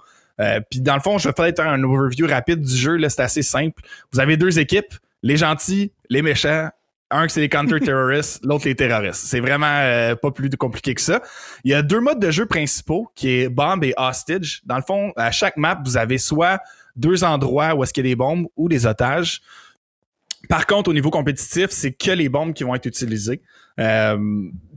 [0.70, 2.98] Puis dans le fond, je vais peut-être faire un overview rapide du jeu.
[3.08, 3.82] C'est assez simple.
[4.12, 4.94] Vous avez deux équipes,
[5.24, 6.70] les gentils, les méchants.
[7.12, 9.22] Un, c'est les counter-terroristes, l'autre, les terroristes.
[9.26, 11.22] C'est vraiment euh, pas plus compliqué que ça.
[11.64, 14.62] Il y a deux modes de jeu principaux, qui est bomb et hostage.
[14.66, 16.60] Dans le fond, à chaque map, vous avez soit
[16.96, 19.42] deux endroits où est-ce qu'il y a des bombes ou des otages.
[20.50, 23.42] Par contre, au niveau compétitif, c'est que les bombes qui vont être utilisées.
[23.80, 24.18] Euh,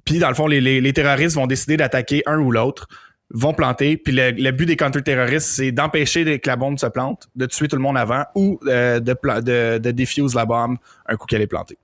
[0.05, 2.89] puis dans le fond, les, les- les terroristes vont décider d'attaquer un ou l'autre,
[3.31, 3.97] vont planter.
[3.97, 7.69] Puis le, le but des counter-terroristes, c'est d'empêcher que la bombe se plante, de tuer
[7.69, 11.47] tout le monde avant ou euh, de, de, de la bombe un coup qu'elle est
[11.47, 11.79] plantée.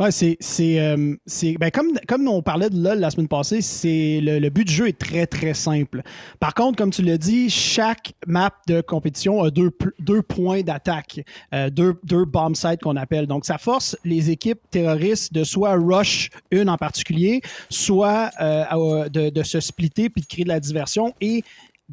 [0.00, 0.38] Ouais, c'est.
[0.80, 1.16] euh,
[1.60, 4.72] ben, comme, comme on parlait de LOL la semaine passée, c'est le, le but du
[4.72, 6.02] jeu est très, très simple.
[6.40, 11.20] Par contre, comme tu l'as dit, chaque map de compétition a deux, deux points d'attaque,
[11.52, 13.26] euh, deux, deux bomb sites qu'on appelle.
[13.26, 19.28] Donc, ça force les équipes terroristes de soit rush une en particulier, soit euh, de,
[19.28, 21.44] de se splitter puis de créer de la diversion et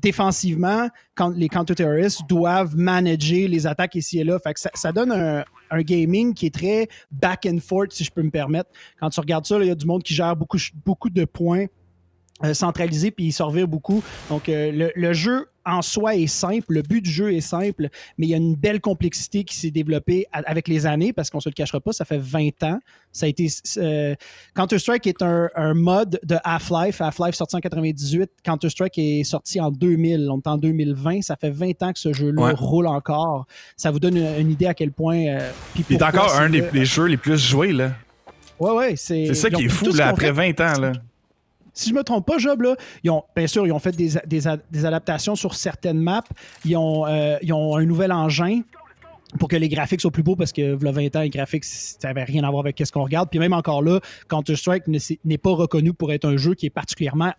[0.02, 4.40] défensivement, quand les counter-terroristes doivent manager les attaques ici et là.
[4.40, 8.04] Fait que ça, ça donne un, un gaming qui est très back and forth, si
[8.04, 8.70] je peux me permettre.
[9.00, 11.66] Quand tu regardes ça, il y a du monde qui gère beaucoup, beaucoup de points
[12.44, 14.04] euh, centralisés, puis ils se revirent beaucoup.
[14.30, 17.90] Donc, euh, le, le jeu en soi est simple, le but du jeu est simple,
[18.18, 21.40] mais il y a une belle complexité qui s'est développée avec les années, parce qu'on
[21.42, 22.80] se le cachera pas, ça fait 20 ans.
[23.12, 23.48] Ça a été...
[23.78, 24.16] euh,
[24.56, 27.02] Counter-Strike est un, un mode de Half-Life.
[27.02, 28.32] Half-Life sorti en 98.
[28.44, 30.30] Counter-Strike est sorti en 2000.
[30.32, 31.22] On est en 2020.
[31.22, 32.54] Ça fait 20 ans que ce jeu-là Ouais.
[32.56, 33.46] roule encore.
[33.78, 35.18] Ça vous donne une, une idée à quel point...
[35.28, 37.74] euh, puis Il est encore un des, jeux les plus joués.
[37.74, 37.92] là.
[38.60, 39.28] Ouais, ouais, c'est...
[39.28, 40.80] C'est ça qui est fou là, après fait- 20 ans.
[40.82, 40.92] Là.
[41.80, 44.86] Si je me trompe pas, Job, là, ils ont, bien sûr, ils ont fait des,
[44.86, 46.24] adaptations sur certaines maps.
[46.66, 48.62] Ils ont, euh, ils ont un nouvel engin
[49.38, 52.10] pour que les graphiques soient plus beaux parce que, voilà 20 ans, les graphiques, ça
[52.10, 53.30] n'avait rien à voir avec ce qu'on regarde.
[53.30, 54.84] Puis même encore là, Counter-Strike
[55.24, 57.34] n'est pas reconnu pour être un jeu qui est particulièrement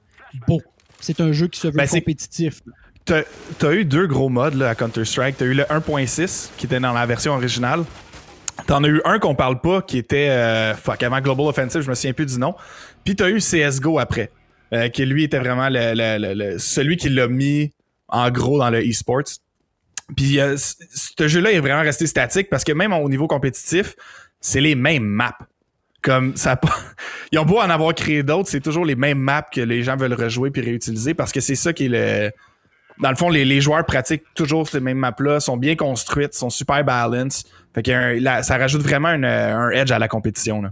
[0.46, 0.62] beau.
[1.00, 2.61] C'est un jeu qui se veut Ben, compétitif.
[3.05, 3.22] T'as
[3.62, 5.37] as eu deux gros modes là, à Counter-Strike.
[5.38, 7.85] T'as eu le 1.6 qui était dans la version originale.
[8.67, 11.91] T'en as eu un qu'on parle pas qui était euh, fuck, avant Global Offensive, je
[11.91, 12.55] me souviens plus du nom.
[13.05, 14.31] Puis t'as eu CSGO après,
[14.73, 17.73] euh, qui lui était vraiment le, celui qui l'a mis
[18.09, 19.41] en gros dans le e-sports.
[20.17, 23.95] Puis euh, ce jeu-là est vraiment resté statique parce que même au niveau compétitif,
[24.41, 25.39] c'est les mêmes maps.
[26.03, 26.35] Comme
[27.33, 29.97] ils ont beau en avoir créé d'autres, c'est toujours les mêmes maps que les gens
[29.97, 32.31] veulent rejouer puis réutiliser parce que c'est ça qui est le.
[33.01, 36.51] Dans le fond, les, les joueurs pratiquent toujours ces mêmes maps-là, sont bien construites, sont
[36.51, 37.47] super balanced.
[37.75, 40.63] Fait que là, ça rajoute vraiment un, un edge à la compétition.
[40.63, 40.71] Là.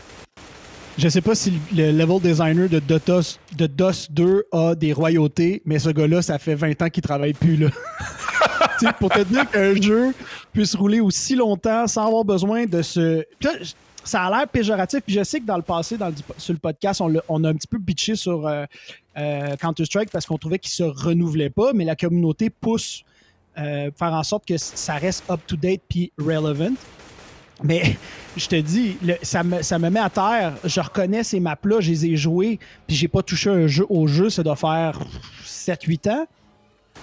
[0.98, 5.62] Je sais pas si le level designer de DOS, de DOS 2 a des royautés,
[5.64, 7.56] mais ce gars-là, ça fait 20 ans qu'il travaille plus.
[7.56, 7.68] Là.
[8.98, 10.12] Pour te dire qu'un jeu
[10.52, 13.24] puisse rouler aussi longtemps sans avoir besoin de se.
[13.40, 15.00] J- ça a l'air péjoratif.
[15.00, 17.54] Puis je sais que dans le passé, dans le- sur le podcast, on, a un
[17.54, 18.64] petit peu bitché sur euh,
[19.18, 23.02] euh, Counter-Strike parce qu'on trouvait qu'il se renouvelait pas, mais la communauté pousse
[23.60, 26.74] euh, faire en sorte que ça reste up-to-date puis relevant.
[27.64, 27.96] Mais
[28.36, 30.52] je te dis, le- ça, me, ça me met à terre.
[30.64, 34.06] Je reconnais ces maps-là, je les ai joués, puis j'ai pas touché un jeu au
[34.06, 34.98] jeu, ça doit faire
[35.44, 36.26] 7-8 ans.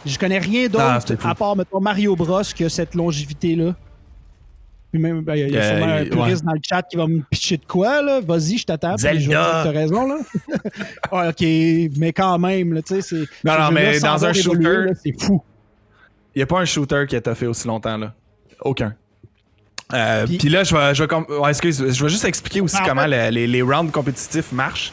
[0.05, 1.27] Je connais rien Ah, d'autre fou.
[1.27, 3.75] à part mettons, Mario Bros qui a cette longévité-là.
[4.91, 6.09] Puis même, ben, il y a Euh, sûrement un ouais.
[6.09, 8.21] puriste dans le chat qui va me pitcher de quoi, là.
[8.21, 8.95] Vas-y, je t'attends.
[8.97, 9.63] Je Zelda.
[9.63, 10.15] que t'as raison, là.
[11.11, 11.27] Ouais,
[11.91, 13.25] ok, mais quand même, là, tu sais, c'est.
[13.43, 15.41] Non, non, mais dans un shooter- C'est fou.
[16.35, 17.97] Il n'y a pas un shooter qui a fait aussi longtemps.
[17.97, 18.13] là.
[18.61, 18.93] Aucun.
[19.93, 22.75] Euh, Puis- là, je vais, je, vais com- ouais, excuse, je vais juste expliquer aussi
[22.77, 24.91] En comment fait- les, les rounds compétitifs marchent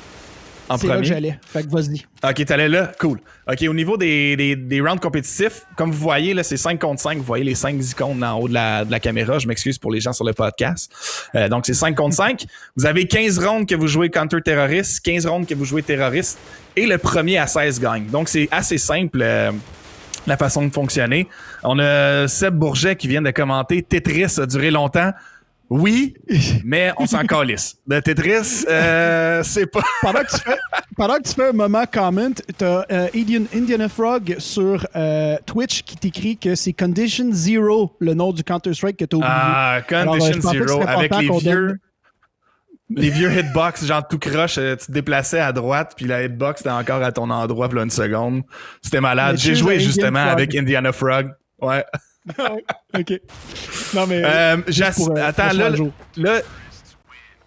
[0.69, 1.09] en C'est là que premier.
[1.09, 1.39] j'allais.
[1.47, 2.03] Fait que vas-y.
[2.23, 2.93] Ok, t'allais là?
[3.01, 3.19] Cool.
[3.51, 7.01] Ok, au niveau des, des, des rounds compétitifs, comme vous voyez, là, c'est 5 contre
[7.01, 7.17] 5.
[7.19, 9.39] Vous voyez les 5 icônes en haut de la, de la caméra.
[9.39, 10.93] Je m'excuse pour les gens sur le podcast.
[11.35, 12.45] Euh, donc, c'est 5 contre 5.
[12.77, 16.39] Vous avez 15 rounds que vous jouez counter-terroriste, 15 rounds que vous jouez terroriste,
[16.77, 18.07] et le premier à 16 gagne.
[18.07, 19.21] Donc, c'est assez simple.
[19.23, 19.51] euh,
[20.27, 21.29] la façon de fonctionner.
[21.63, 25.13] On a Seb Bourget qui vient de commenter Tetris a duré longtemps.
[25.71, 26.15] Oui,
[26.65, 27.77] mais on s'en calisse.
[27.87, 29.81] De Tetris, euh, c'est pas.
[30.03, 30.59] pendant, que tu fais,
[30.97, 35.83] pendant que tu fais un moment comment, t'as euh, Indian, Indiana Frog sur euh, Twitch
[35.83, 39.33] qui t'écrit que c'est Condition Zero, le nom du Counter-Strike que t'as oublié.
[39.35, 41.69] Ah, euh, Condition Zero avec les vieux.
[41.69, 41.79] donne-
[42.97, 46.61] les vieux hitbox, genre tout croche, euh, tu te déplaçais à droite, puis la hitbox
[46.61, 48.43] était encore à ton endroit pour une seconde.
[48.83, 49.37] C'était malade.
[49.39, 51.33] J'ai joué justement avec Indiana Frog.
[51.61, 51.85] Ouais.
[52.99, 53.21] ok.
[53.95, 54.23] Non, mais.
[54.25, 54.57] Euh,
[54.97, 55.71] pour, euh, attends, là,
[56.17, 56.41] là,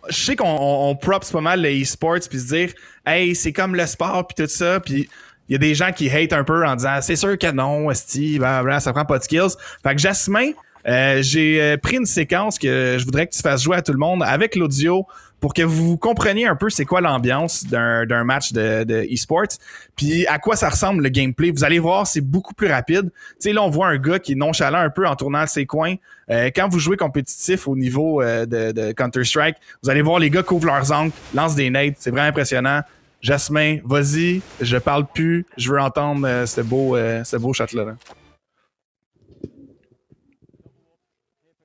[0.10, 2.72] je sais qu'on on, on props pas mal le e-sports puis se dire,
[3.06, 5.10] hey, c'est comme le sport puis tout ça, puis
[5.48, 7.94] il y a des gens qui hate un peu en disant, c'est sûr que non,
[7.94, 8.42] Steve,
[8.80, 9.56] ça prend pas de skills.
[9.84, 10.52] Fait que Jasmin,
[10.88, 14.00] euh, j'ai pris une séquence que je voudrais que tu fasses jouer à tout le
[14.00, 15.06] monde avec l'audio
[15.46, 19.60] pour que vous compreniez un peu c'est quoi l'ambiance d'un match de, de e-sports,
[19.96, 21.52] puis à quoi ça ressemble le gameplay?
[21.52, 23.12] Vous allez voir, c'est beaucoup plus rapide.
[23.12, 25.68] Tu sais, là, on voit un gars qui est nonchalant un peu en tournant ses
[25.68, 25.98] coins.
[26.32, 30.42] Euh, quand vous jouez compétitif au niveau euh, de, Counter-Strike, vous allez voir les gars
[30.42, 31.94] couvrent leurs angles, lancent des nades.
[32.00, 32.82] C'est vraiment impressionnant.
[33.22, 37.86] Jasmin, vas-y, je parle plus, je veux entendre euh, ce beau, ce beau shot-là.
[37.86, 37.96] là.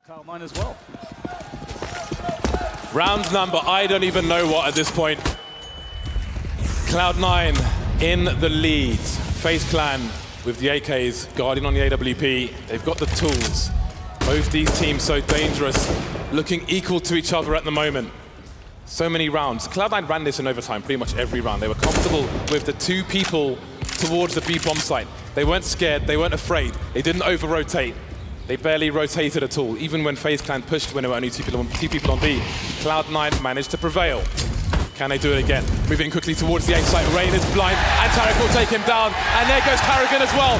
[0.06, 0.76] Cloud9 as well.
[2.92, 5.20] Round number, I don't even know what at this point.
[6.88, 8.98] Cloud9 in the lead.
[8.98, 10.00] Face Clan
[10.44, 12.66] with the AKs, Guardian on the AWP.
[12.66, 13.70] They've got the tools.
[14.26, 15.88] Both these teams so dangerous,
[16.32, 18.10] looking equal to each other at the moment.
[18.86, 19.68] So many rounds.
[19.68, 21.62] Cloud9 ran this in overtime pretty much every round.
[21.62, 23.56] They were comfortable with the two people
[23.98, 25.06] towards the B bomb site.
[25.36, 26.74] They weren't scared, they weren't afraid.
[26.92, 27.94] They didn't over rotate.
[28.50, 29.78] They barely rotated at all.
[29.78, 32.18] Even when FaZe Clan pushed when there were only two people on, two people on
[32.18, 32.40] B,
[32.82, 34.24] Cloud9 managed to prevail.
[34.96, 35.62] Can they do it again?
[35.88, 37.06] Moving quickly towards the A site.
[37.14, 39.14] Rain is blind, and Tarek will take him down.
[39.38, 40.58] And there goes Tarragon as well.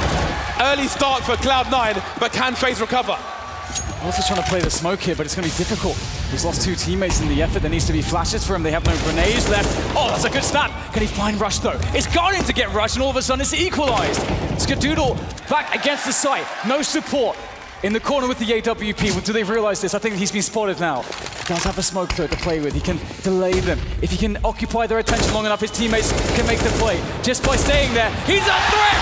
[0.70, 3.18] Early start for Cloud9, but can FaZe recover?
[3.18, 5.96] I'm Also trying to play the smoke here, but it's going to be difficult.
[6.30, 7.58] He's lost two teammates in the effort.
[7.58, 8.62] There needs to be flashes for him.
[8.62, 9.68] They have no grenades left.
[9.96, 10.70] Oh, that's a good snap.
[10.92, 11.80] Can he find Rush though?
[11.92, 14.20] It's Guardian to get Rush, and all of a sudden it's equalized.
[14.62, 15.18] Skadoodle
[15.50, 16.46] back against the site.
[16.68, 17.36] No support.
[17.82, 19.24] In the corner with the AWP.
[19.24, 19.94] Do they realize this?
[19.94, 21.00] I think he's been spotted now.
[21.00, 22.74] He Does have a smoke to play with.
[22.74, 23.78] He can delay them.
[24.02, 27.00] If he can occupy their attention long enough, his teammates can make the play.
[27.22, 29.00] Just by staying there, he's a threat!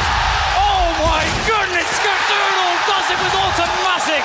[0.62, 1.90] Oh my goodness!
[1.90, 4.24] Skadoodle does it with automatic!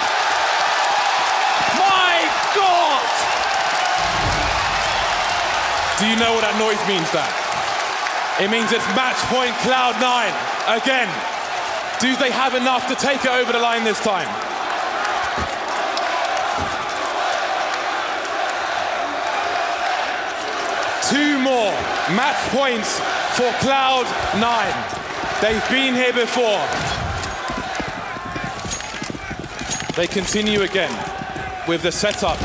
[1.81, 2.13] My
[2.53, 3.01] God!
[5.97, 7.25] Do you know what that noise means, Dan?
[8.37, 11.09] It means it's match point Cloud9 again.
[11.99, 14.42] Do they have enough to take it over the line this time?
[21.09, 21.71] Two more
[22.15, 22.99] match points
[23.35, 25.41] for Cloud9.
[25.41, 26.63] They've been here before.
[29.95, 30.91] They continue again
[31.67, 32.39] with the setup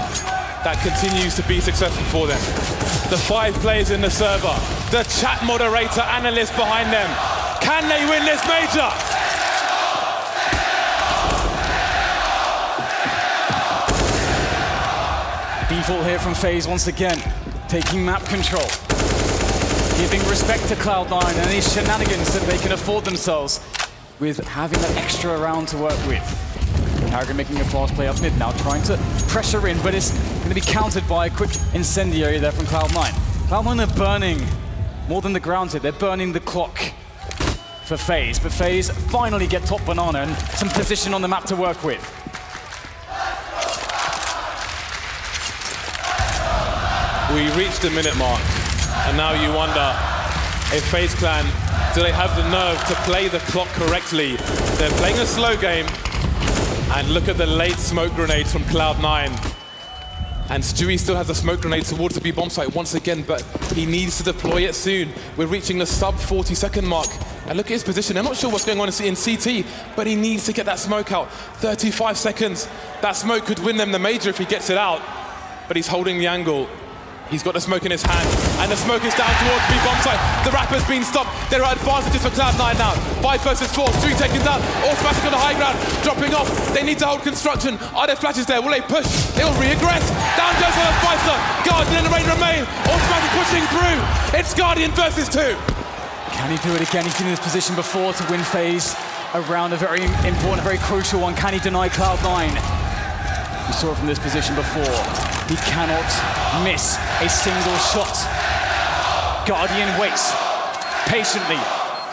[0.64, 2.40] that continues to be successful for them.
[3.10, 4.54] The five players in the server,
[4.90, 7.08] the chat moderator, analyst behind them.
[7.62, 8.90] Can they win this major?
[15.68, 17.18] Default here from FaZe once again,
[17.68, 18.66] taking map control.
[19.98, 23.60] Giving respect to Cloud9 and these shenanigans that they can afford themselves
[24.18, 26.22] with having that extra round to work with.
[27.10, 28.96] Harrigan making a fast play up mid now, trying to
[29.28, 33.10] pressure in, but it's going to be countered by a quick incendiary there from Cloud9.
[33.48, 34.40] Cloud9 are burning
[35.08, 36.78] more than the ground here, they're burning the clock
[37.84, 41.56] for FaZe, but FaZe finally get top banana and some position on the map to
[41.56, 42.17] work with.
[47.38, 48.42] We reached the minute mark,
[49.06, 49.94] and now you wonder
[50.76, 51.44] if FaZe Clan,
[51.94, 54.34] do they have the nerve to play the clock correctly?
[54.76, 55.86] They're playing a slow game,
[56.96, 59.28] and look at the late smoke grenades from Cloud9.
[60.50, 63.42] And Stewie still has a smoke grenade towards the B bomb site once again, but
[63.72, 65.12] he needs to deploy it soon.
[65.36, 67.08] We're reaching the sub 40 second mark.
[67.46, 68.16] And look at his position.
[68.16, 71.12] I'm not sure what's going on in CT, but he needs to get that smoke
[71.12, 71.30] out.
[71.30, 72.68] 35 seconds.
[73.00, 75.00] That smoke could win them the major if he gets it out.
[75.68, 76.68] But he's holding the angle.
[77.30, 78.24] He's got the smoke in his hand,
[78.64, 80.16] and the smoke is down towards the bomb site.
[80.48, 81.28] The rapper's been stopped.
[81.52, 82.96] There are advantages for Cloud9 now.
[83.20, 83.88] Five versus four.
[84.00, 84.64] Three taken down.
[84.88, 85.76] Automatic on the high ground.
[86.00, 86.48] Dropping off.
[86.72, 87.76] They need to hold construction.
[87.92, 88.64] Are there flashes there?
[88.64, 89.04] Will they push?
[89.36, 90.08] They will re-aggress.
[90.40, 91.36] Down goes on Spicer.
[91.68, 92.64] Guardian and the rain remain.
[92.88, 93.98] Automatic pushing through.
[94.32, 95.52] It's Guardian versus two.
[96.32, 97.04] Can he do it again?
[97.04, 98.96] He's been in this position before to win phase
[99.36, 101.36] around a very important, very crucial one.
[101.36, 102.56] Can he deny Cloud9?
[103.68, 105.37] We saw it from this position before.
[105.48, 106.04] He cannot
[106.62, 108.12] miss a single shot.
[109.48, 110.30] Guardian waits
[111.08, 111.56] patiently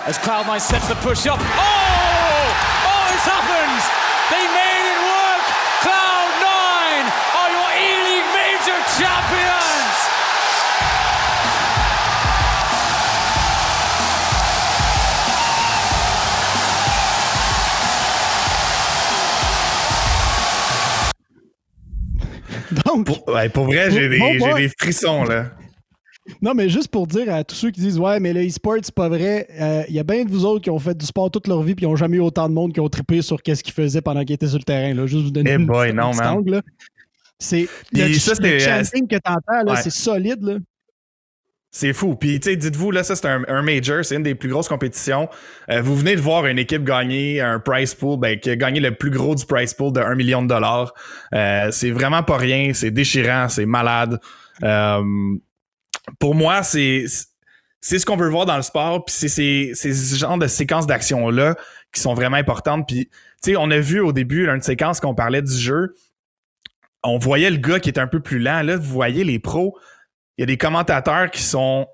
[0.07, 1.39] as Cloud9 sets the push up.
[1.43, 1.43] Oh!
[1.43, 3.83] Oh, it's happened!
[4.31, 5.45] They made it work!
[5.83, 6.47] Cloud9
[7.35, 9.74] are your E-League Major champions!
[22.95, 24.29] Donc, Pour, ouais, pour vrai, j'ai des, Bon,
[24.79, 25.51] frissons, là.
[26.41, 28.93] non, mais juste pour dire à tous ceux qui disent Ouais, mais le e-sport, c'est
[28.95, 31.29] pas vrai, euh, il y a bien de vous autres qui ont fait du sport
[31.29, 33.41] toute leur vie puis qui n'ont jamais eu autant de monde qui ont trippé sur
[33.43, 34.93] qu'est-ce qu'ils faisaient pendant qu'ils étaient sur le terrain.
[34.93, 35.05] Là.
[35.05, 36.27] Juste vous donner Eh une boy, petite- non, un petit man.
[36.37, 36.61] angle, là.
[37.37, 39.81] C'est le, ça, le euh, chanting que t'entends, là, ouais.
[39.83, 40.41] c'est solide.
[40.41, 40.53] Là.
[41.77, 42.15] C'est fou.
[42.15, 44.69] Puis, tu sais, dites-vous, là, ça, c'est un, un major, c'est une des plus grosses
[44.69, 45.27] compétitions.
[45.69, 48.79] Euh, vous venez de voir une équipe gagner un prize pool, ben, qui a gagné
[48.79, 50.93] le plus gros du prize pool de 1 million de dollars.
[51.33, 54.21] Euh, c'est vraiment pas rien, c'est déchirant, c'est malade.
[54.63, 55.03] Euh,
[56.17, 57.03] pour moi, c'est
[57.81, 60.87] c'est ce qu'on veut voir dans le sport, puis c'est ces, ces genres de séquences
[60.87, 61.55] d'action-là
[61.93, 62.87] qui sont vraiment importantes.
[62.87, 63.09] Puis,
[63.43, 65.93] tu sais, on a vu au début, là, une séquence qu'on parlait du jeu,
[67.03, 68.61] on voyait le gars qui était un peu plus lent.
[68.61, 69.77] Là, vous voyez les pros,
[70.37, 71.87] il y a des commentateurs qui sont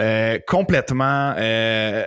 [0.00, 2.02] euh, complètement euh,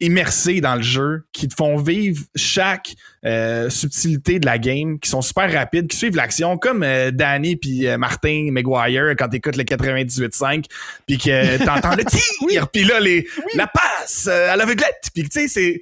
[0.00, 5.08] immersés dans le jeu, qui te font vivre chaque euh, subtilité de la game, qui
[5.08, 10.66] sont super rapides, qui suivent l'action, comme Danny puis Martin McGuire quand t'écoutes le 98.5,
[11.06, 12.04] puis que t'entends le
[12.50, 15.80] tir, puis là, les, la passe à l'aveuglette, puis tu sais,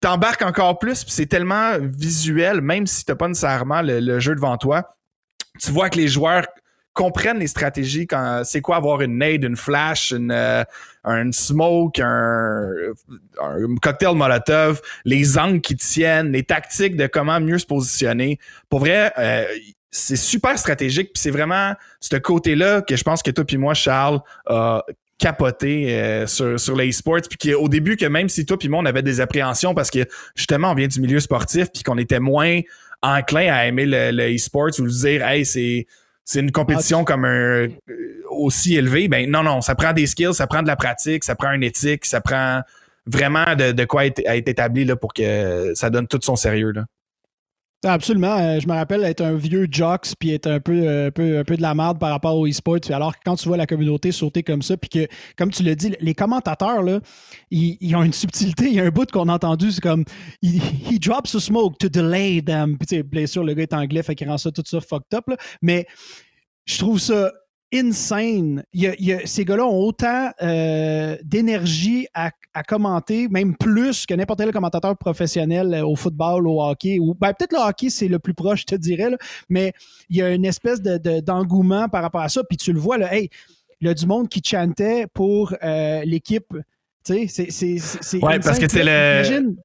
[0.00, 4.34] t'embarques encore plus, puis c'est tellement visuel, même si t'as pas nécessairement le, le jeu
[4.34, 4.96] devant toi,
[5.60, 6.46] tu vois que les joueurs
[6.94, 10.64] comprennent les stratégies quand c'est quoi avoir une nade, une flash, une, euh,
[11.02, 12.70] un smoke, un,
[13.82, 18.38] cocktail molotov, les angles qui tiennent, les tactiques de comment mieux se positionner.
[18.70, 19.44] Pour vrai, euh,
[19.90, 23.74] c'est super stratégique, puis c'est vraiment ce côté-là que je pense que toi puis moi,
[23.74, 24.82] Charles, a
[25.18, 28.80] capoté euh, sur, sur les sports puis qu'au début que même si toi puis moi
[28.80, 30.00] on avait des appréhensions parce que
[30.34, 32.60] justement on vient du milieu sportif puis qu'on était moins
[33.00, 35.86] enclin à aimer le, le e-sports ou dire hey c'est
[36.24, 37.68] c'est une compétition comme un euh,
[38.30, 41.34] aussi élevée ben non non ça prend des skills ça prend de la pratique ça
[41.34, 42.62] prend une éthique ça prend
[43.06, 46.72] vraiment de, de quoi être, être établi là, pour que ça donne tout son sérieux
[46.72, 46.84] là.
[47.84, 48.38] Ah, Absolument.
[48.38, 51.38] Euh, je me rappelle être un vieux jocks puis être un peu, euh, un peu,
[51.38, 52.78] un peu de la merde par rapport au e-sport.
[52.88, 55.74] Alors que quand tu vois la communauté sauter comme ça, puis que, comme tu l'as
[55.74, 57.00] dit, les commentateurs, là,
[57.50, 58.66] ils, ont une subtilité.
[58.66, 60.04] Il y a un bout qu'on a entendu, c'est comme
[60.42, 62.78] he, drops a smoke to delay them.
[62.78, 65.24] Puis bien sûr, le gars est anglais, fait qu'il rend ça tout ça fucked up.
[65.28, 65.36] Là.
[65.60, 65.86] Mais
[66.64, 67.32] je trouve ça
[67.74, 68.64] insane.
[68.72, 73.28] Il y a- il y a- ces gars-là ont autant euh, d'énergie à, à commenter,
[73.28, 76.98] même plus que n'importe quel commentateur professionnel euh, au football, au hockey.
[77.00, 79.16] Ou ben, peut-être le hockey, c'est le plus proche, je te dirais, là,
[79.48, 79.72] mais
[80.08, 82.42] il y a une espèce de, de- d'engouement par rapport à ça.
[82.44, 83.28] Puis tu le vois, là, hey,
[83.80, 86.54] il y a du monde qui chantait pour euh, l'équipe.
[87.04, 89.56] Tu sais, c'est, Ouais, parce que c'est le- Imagine-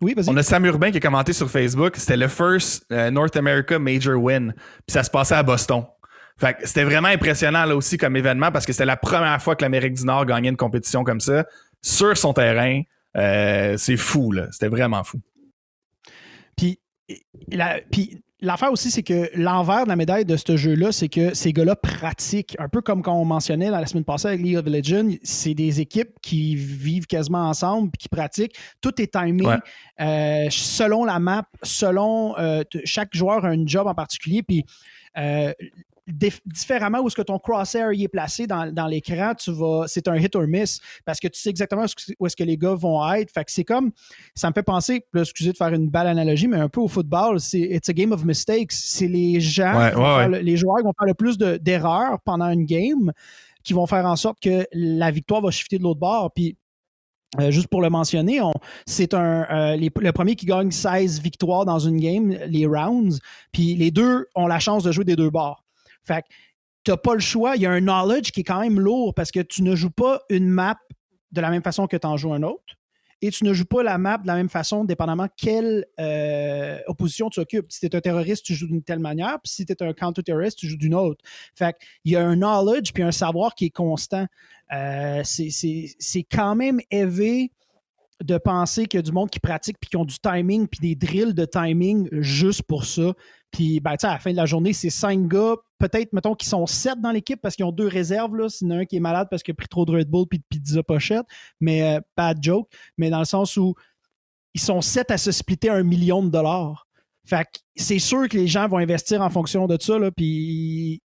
[0.00, 0.28] Oui, vas-y.
[0.28, 1.96] On a Sam Urbain qui a commenté sur Facebook.
[1.96, 4.52] C'était le first euh, North America Major Win.
[4.86, 5.84] Puis ça se passait à Boston.
[6.42, 9.54] Fait que c'était vraiment impressionnant là aussi comme événement parce que c'était la première fois
[9.54, 11.46] que l'Amérique du Nord gagnait une compétition comme ça
[11.80, 12.82] sur son terrain.
[13.16, 14.48] Euh, c'est fou, là.
[14.50, 15.20] C'était vraiment fou.
[16.56, 16.80] Puis,
[17.48, 21.32] la- puis l'affaire aussi, c'est que l'envers de la médaille de ce jeu-là, c'est que
[21.34, 24.66] ces gars-là pratiquent, un peu comme quand on mentionnait la semaine passée avec League of
[24.66, 28.56] Legends, c'est des équipes qui vivent quasiment ensemble puis qui pratiquent.
[28.80, 29.56] Tout est timé Ouais.
[30.00, 34.42] euh, selon la map, selon euh, chaque joueur a un job en particulier.
[34.42, 34.64] Puis
[35.18, 35.52] euh,
[36.06, 40.08] différemment où est-ce que ton crosshair y est placé dans, dans l'écran, tu vas, c'est
[40.08, 41.82] un hit or miss parce que tu sais exactement
[42.18, 43.30] où est-ce que- les gars vont être.
[43.30, 43.92] Fait que c'est comme,
[44.34, 46.88] ça me fait penser, là, excusez de faire une belle analogie, mais un peu au
[46.88, 48.72] football, c'est it's a game of mistakes.
[48.72, 50.42] C'est les gens, Ouais, ouais, ouais.
[50.42, 53.12] les joueurs qui vont faire le plus de- d'erreurs pendant une game
[53.62, 56.32] qui vont faire en sorte que la victoire va shifter de l'autre bord.
[56.34, 56.56] Puis
[57.40, 58.52] euh, juste pour le mentionner, on-
[58.86, 63.20] c'est un euh, les- le premier qui gagne 16 victoires dans une game, les rounds,
[63.52, 65.61] puis les deux ont la chance de jouer des deux bords.
[66.04, 66.28] Fait que
[66.84, 67.56] t'as pas le choix.
[67.56, 69.90] Il y a un knowledge qui est quand même lourd parce que tu ne joues
[69.90, 70.76] pas une map
[71.30, 72.76] de la même façon que tu en joues un autre.
[73.24, 77.30] Et tu ne joues pas la map de la même façon, dépendamment quelle euh, opposition
[77.30, 77.70] tu occupes.
[77.70, 79.92] Si tu es un terroriste, tu joues d'une telle manière, puis si tu es un
[79.92, 81.24] counter-terroriste, tu joues d'une autre.
[81.54, 84.26] Fait il y a un knowledge puis un savoir qui est constant.
[84.72, 87.52] Euh, c'est quand même élevé
[88.24, 90.80] de penser qu'il y a du monde qui pratique puis qui ont du timing puis
[90.80, 93.14] des drills de timing juste pour ça.
[93.52, 96.66] Puis, ben, à la fin de la journée, c'est cinq gars, peut-être, mettons, qui sont
[96.66, 98.48] sept dans l'équipe parce qu'ils ont deux réserves, là.
[98.48, 100.08] S'il y en a un qui est malade parce qu'il a pris trop de Red
[100.08, 101.26] Bull puis de pizza pochette,
[101.60, 103.74] mais euh, bad joke, mais dans le sens où
[104.54, 106.86] ils sont sept à se splitter un million de dollars.
[107.24, 111.02] Fait que c'est sûr que les gens vont investir en fonction de ça, là, puis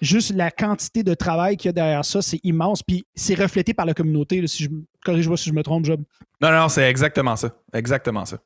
[0.00, 2.82] juste la quantité de travail qu'il y a derrière ça, c'est immense.
[2.82, 4.40] Puis c'est reflété par la communauté.
[4.40, 4.70] là, si je,
[5.04, 6.02] corrige-moi si je me trompe, Job.
[6.40, 7.50] Non, non, c'est exactement ça.
[7.72, 8.38] Exactement ça.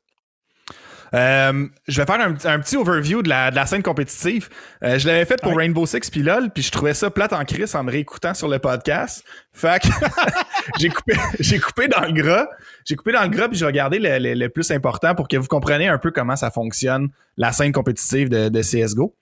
[1.13, 4.49] Euh, je vais faire un, un petit overview de la, de la scène compétitive.
[4.83, 5.63] Euh, je l'avais fait pour Ouais.
[5.63, 8.47] Rainbow Six puis LOL, puis je trouvais ça plate en crise en me réécoutant sur
[8.47, 9.23] le podcast.
[9.53, 9.87] Fait que
[10.79, 12.47] j'ai coupé, j'ai coupé dans le gras.
[12.85, 15.37] J'ai coupé dans le gras puis j'ai regardé le, le- le plus important pour que
[15.37, 19.15] vous compreniez un peu comment ça fonctionne, la scène compétitive de, de CSGO.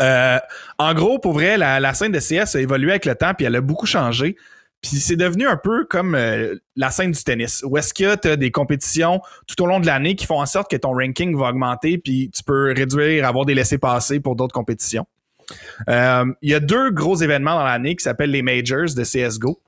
[0.00, 0.38] Euh,
[0.78, 3.44] en gros, pour vrai, la, la, scène de CS a évolué avec le temps, puis
[3.46, 4.36] elle a beaucoup changé.
[4.82, 8.28] Puis c'est devenu un peu comme euh, la scène du tennis, où est-ce que tu
[8.28, 11.36] as des compétitions tout au long de l'année qui font en sorte que ton ranking
[11.38, 15.06] va augmenter, puis tu peux réduire, avoir des laissés-passer pour d'autres compétitions.
[15.88, 19.60] Euh, il y a deux gros événements dans l'année qui s'appellent les Majors de CSGO.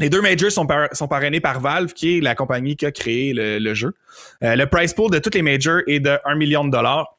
[0.00, 3.74] Les deux majors sont, parrainés par Valve, qui est la compagnie qui a créé le,
[3.74, 3.94] jeu.
[4.42, 7.16] Euh, le price pool de toutes les majors est de 1 million de dollars.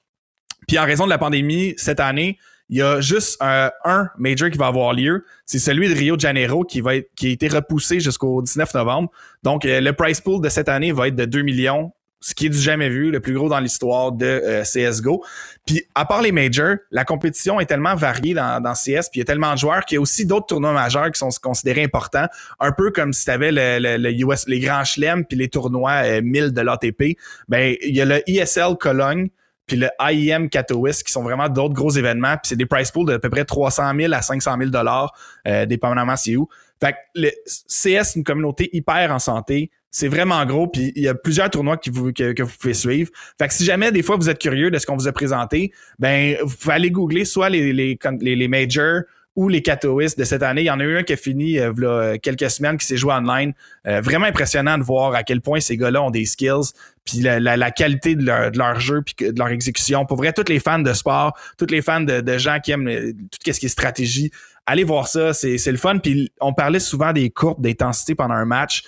[0.68, 2.38] Puis en raison de la pandémie, cette année,
[2.70, 5.24] il y a juste un major qui va avoir lieu.
[5.46, 8.74] C'est celui de Rio de Janeiro qui, va être, qui a été repoussé jusqu'au 19
[8.74, 9.12] novembre.
[9.44, 11.92] Donc, euh, le price pool de cette année va être de 2 millions,
[12.22, 15.24] ce qui est du jamais vu, le plus gros dans l'histoire de euh, CSGO.
[15.68, 19.20] Puis, à part les majors, la compétition est tellement variée dans, dans CS, puis il
[19.20, 21.84] y a tellement de joueurs qu'il y a aussi d'autres tournois majeurs qui sont considérés
[21.84, 22.28] importants,
[22.60, 26.22] un peu comme si tu avais le, le, US, les grands chelems puis les tournois
[26.22, 27.18] 1000 euh, de l'ATP.
[27.48, 29.30] Ben, il y a le ISL Cologne,
[29.66, 32.36] puis le IEM Katowice, qui sont vraiment d'autres gros événements.
[32.38, 35.14] Puis c'est des price pools d'à peu près 300 000 à 500 000 dollars,
[35.48, 36.48] euh, dépendamment c'est où.
[36.80, 39.72] Fait que le CS, une communauté hyper en santé.
[39.92, 43.10] C'est vraiment gros, puis il y a plusieurs tournois que vous, que, vous pouvez suivre.
[43.40, 45.72] Fait que si jamais des fois vous êtes curieux de ce qu'on vous a présenté,
[46.00, 49.04] ben vous pouvez aller googler soit les, les, les, les majors
[49.36, 50.62] ou les Katowice de cette année.
[50.62, 53.14] Il y en a eu un qui a fini euh, quelques semaines, qui s'est joué
[53.14, 53.54] online.
[53.86, 56.72] Euh, vraiment impressionnant de voir à quel point ces gars-là ont des skills,
[57.04, 60.06] puis la, la, qualité de leur, de leur, jeu, puis de leur exécution.
[60.06, 62.88] Pour vrai, tous les fans de sport, tous les fans de, de gens qui aiment
[62.88, 64.32] euh, tout ce qui est stratégie,
[64.66, 65.98] allez voir ça, c'est le fun.
[65.98, 68.84] Puis on parlait souvent des courbes d'intensité pendant un match.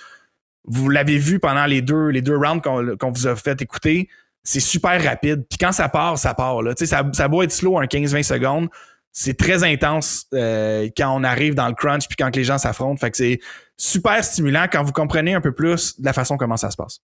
[0.64, 4.08] Vous l'avez vu pendant les deux, les deux rounds qu'on vous a fait écouter.
[4.42, 5.44] C'est super rapide.
[5.48, 6.62] Puis quand ça part, ça part.
[6.62, 6.72] Là.
[6.76, 8.68] Ça, ça doit être slow un 15-20 secondes
[9.12, 12.98] c'est très intense euh, quand on arrive dans le crunch puis quand les gens s'affrontent.
[12.98, 13.40] Fait que c'est
[13.76, 17.00] super stimulant quand vous comprenez un peu plus la façon comment ça se passe.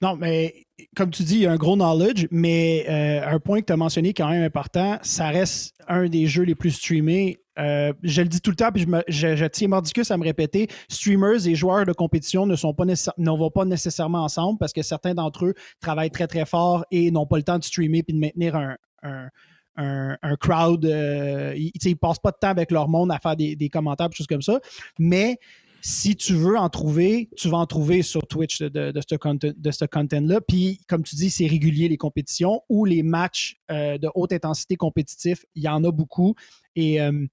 [0.00, 0.54] Non, mais
[0.96, 3.72] comme tu dis, il y a un gros knowledge, mais euh, un point que tu
[3.72, 7.38] as mentionné quand même important, ça reste un des jeux les plus streamés.
[7.58, 11.48] Euh, je le dis tout le temps, puis je, tiens mordicus à me répéter, streamers
[11.48, 16.12] et joueurs de compétition ne, vont pas nécessairement ensemble parce que certains d'entre eux travaillent
[16.12, 18.76] très très fort et n'ont pas le temps de streamer puis de maintenir un,
[20.40, 20.84] crowd.
[20.84, 24.16] Euh, ils, ne passent pas de temps avec leur monde à faire des, commentaires, des
[24.16, 24.60] choses comme ça.
[24.98, 25.38] Mais
[25.80, 29.00] si tu veux en trouver, tu vas en trouver sur Twitch de, de,
[29.70, 30.40] ce content-là.
[30.40, 34.76] Puis, comme tu dis, c'est régulier les compétitions ou les matchs euh, de haute intensité
[34.76, 35.44] compétitifs.
[35.54, 36.34] Il y en a beaucoup.
[36.74, 37.26] Et euh,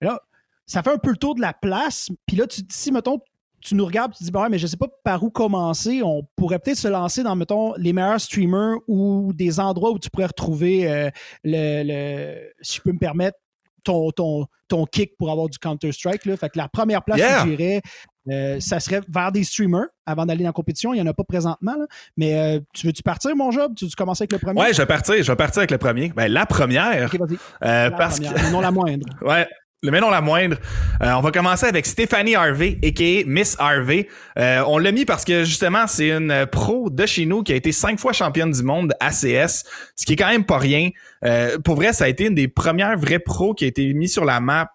[0.00, 0.20] là,
[0.66, 2.10] ça fait un peu le tour de la place.
[2.26, 3.20] Puis là, tu, si, mettons,
[3.66, 6.00] tu nous regardes, tu te dis, bah mais je ne sais pas par où commencer.
[6.04, 10.08] On pourrait peut-être se lancer dans, mettons, les meilleurs streamers ou des endroits où tu
[10.08, 11.10] pourrais retrouver euh,
[11.42, 13.36] le, si je peux me permettre,
[13.82, 16.22] ton, ton, ton kick pour avoir du Counter-Strike.
[16.22, 17.82] Fait que la première place que j'irais,
[18.30, 20.94] euh, ça serait vers des streamers avant d'aller dans la compétition.
[20.94, 21.74] Il n'y en a pas présentement.
[22.16, 23.74] Mais euh, tu veux-tu partir, mon job?
[23.76, 24.60] Tu veux commencer avec le premier?
[24.60, 25.16] Ouais, je vais partir.
[25.16, 26.10] Je vais partir avec le premier.
[26.10, 27.12] Ben, la première.
[27.60, 28.52] la parce que...
[28.52, 29.06] non la moindre.
[29.22, 29.46] ouais.
[29.82, 30.56] Mais non la moindre.
[31.02, 33.24] Euh, on va commencer avec Stéphanie Harvey, a.k.a.
[33.26, 34.08] Miss Harvey.
[34.38, 37.56] Euh, on l'a mis parce que justement, c'est une pro de chez nous qui a
[37.56, 39.64] été cinq fois championne du monde ACS,
[39.94, 40.90] ce qui est quand même pas rien.
[41.24, 44.12] Euh, pour vrai, ça a été une des premières vraies pros qui a été mise
[44.12, 44.72] sur la map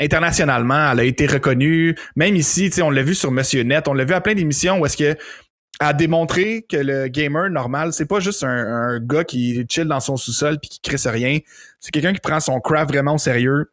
[0.00, 0.92] internationalement.
[0.92, 1.94] Elle a été reconnue.
[2.16, 4.86] Même ici, on l'a vu sur Monsieur Net, on l'a vu à plein d'émissions où
[4.86, 5.16] est-ce que
[5.80, 10.16] a démontré que le gamer normal, c'est pas juste un, gars qui chill dans son
[10.16, 11.38] sous-sol puis qui crée rien.
[11.78, 13.70] C'est quelqu'un qui prend son craft vraiment au sérieux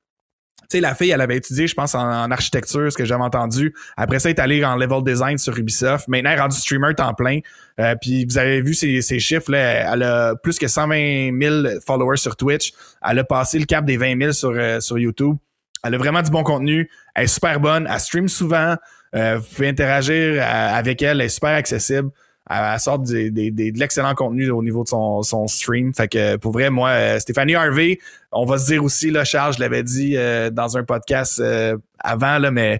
[0.69, 3.73] sais, la fille, elle avait étudié, je pense, en, architecture, ce que j'avais entendu.
[3.97, 6.07] Après ça, elle est allée en level design sur Ubisoft.
[6.07, 7.39] Maintenant, elle est rendue streamer temps plein.
[7.79, 12.17] Euh, puis vous avez vu ses, chiffres, là, elle a plus que 120 000 followers
[12.17, 12.73] sur Twitch.
[13.07, 15.37] Elle a passé le cap des 20 000 sur, euh, sur YouTube.
[15.83, 16.89] Elle a vraiment du bon contenu.
[17.13, 17.87] Elle est super bonne.
[17.91, 18.75] Elle stream souvent.
[19.15, 21.21] Euh, vous pouvez interagir avec elle.
[21.21, 22.09] Elle est super accessible
[22.49, 25.93] elle sort de, l'excellent contenu au niveau de son, son, stream.
[25.93, 27.99] Fait que pour vrai, moi, euh, Stéphanie Harvey,
[28.31, 31.77] on va se dire aussi, là, Charles, je l'avais dit euh, dans un podcast euh,
[31.99, 32.79] avant, là, mais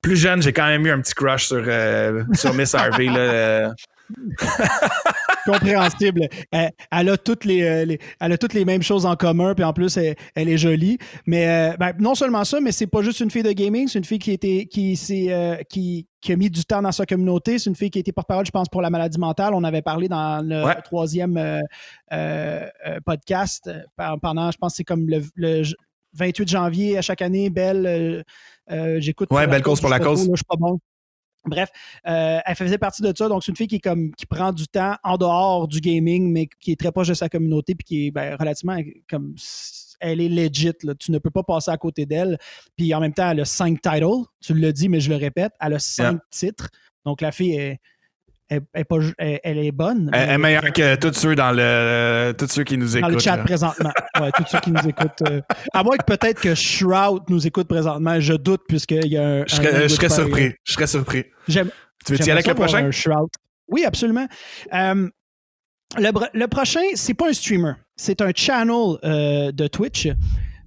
[0.00, 1.64] plus jeune, j'ai quand même eu un petit crush sur,
[2.34, 3.06] sur Miss Harvey.
[3.06, 3.74] Là,
[5.44, 6.28] compréhensible.
[6.50, 9.72] Elle, a toutes euh, les, elle a toutes les mêmes choses en commun, puis en
[9.72, 10.98] plus, elle, est jolie.
[11.26, 13.98] Mais euh, ben, non seulement ça, mais c'est pas juste une fille de gaming, c'est
[13.98, 14.98] une fille qui, était, qui,
[15.30, 17.58] euh, qui, qui, a mis du temps dans sa communauté.
[17.58, 19.54] C'est une fille qui a été porte-parole, je pense, pour la maladie mentale.
[19.54, 21.62] On avait parlé dans le troisième
[23.04, 25.62] podcast pendant, je pense, c'est comme le,
[26.12, 27.50] 28 janvier à chaque année.
[27.50, 28.24] Belle,
[28.98, 29.28] j'écoute.
[29.30, 30.22] Ouais, belle cause pour la cause.
[30.22, 30.78] je suis pas bon.
[31.46, 31.70] Bref,
[32.06, 33.28] euh, elle faisait partie de ça.
[33.28, 36.48] Donc, c'est une fille qui, comme, qui prend du temps en dehors du gaming, mais
[36.60, 38.76] qui est très proche de sa communauté, puis qui est ben, relativement
[39.08, 39.34] comme.
[40.02, 40.72] Elle est legit.
[40.98, 42.38] Tu ne peux pas passer à côté d'elle.
[42.74, 44.24] Puis en même temps, elle a cinq titles.
[44.40, 45.52] Tu l'as dit, mais je le répète.
[45.60, 46.70] Elle a cinq titres.
[47.04, 47.80] Donc, la fille est,
[48.50, 50.10] elle, elle est pas ju- elle- elle est bonne.
[50.12, 53.12] Elle est meilleure que tous ceux dans le tous ceux qui nous dans écoutent.
[53.12, 53.44] le chat là.
[53.44, 53.92] présentement.
[54.20, 55.22] Ouais, tous ceux qui nous écoutent.
[55.30, 55.40] euh,
[55.72, 59.44] à moins que peut-être que Shroud nous écoute présentement, je doute puisqu'il y a un.
[59.46, 60.52] Je un serais, je serais surpris.
[60.64, 61.24] Je serais surpris.
[61.48, 61.70] J'aime-
[62.04, 62.90] Tu veux y aller avec le prochain?
[62.90, 63.28] Shroud.
[63.68, 64.26] Oui, absolument.
[64.74, 65.08] Euh,
[65.98, 70.08] le, le prochain, c'est pas un streamer, c'est un channel euh, de Twitch.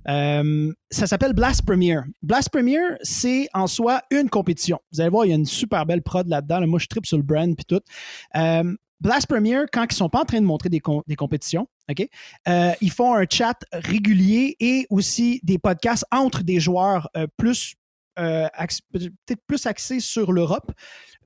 [0.08, 1.98] Euh, ça s'appelle Blast Premier.
[2.22, 4.80] Blast Premier, c'est en soi une compétition.
[4.92, 6.60] Vous allez voir, il y a une super belle prod là-dedans.
[6.60, 6.68] là.
[6.68, 7.82] Moi, je tripe sur le brand puis tout.
[8.36, 11.68] Euh, Blast Premier, quand ils sont pas en train de montrer des, com- des compétitions,
[12.48, 17.76] euh, ils font un chat régulier et aussi des podcasts entre des joueurs plus
[18.20, 18.48] euh,
[18.92, 20.72] peut-être plus axés sur l'Europe,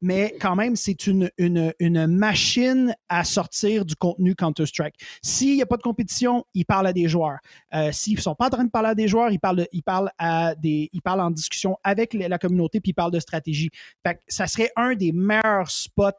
[0.01, 4.95] mais quand même, c'est une, une, une machine à sortir du contenu Counter-Strike.
[5.23, 7.39] S'il n'y a pas de compétition, ils parlent à des joueurs.
[7.73, 9.67] Euh, S'ils ne sont pas en train de parler à des joueurs, ils parlent, de-
[9.71, 13.19] ils parlent, à des, ils parlent en discussion avec la communauté, puis ils parlent de
[13.19, 13.69] stratégie.
[14.05, 16.11] Fait que ça serait un des meilleurs spots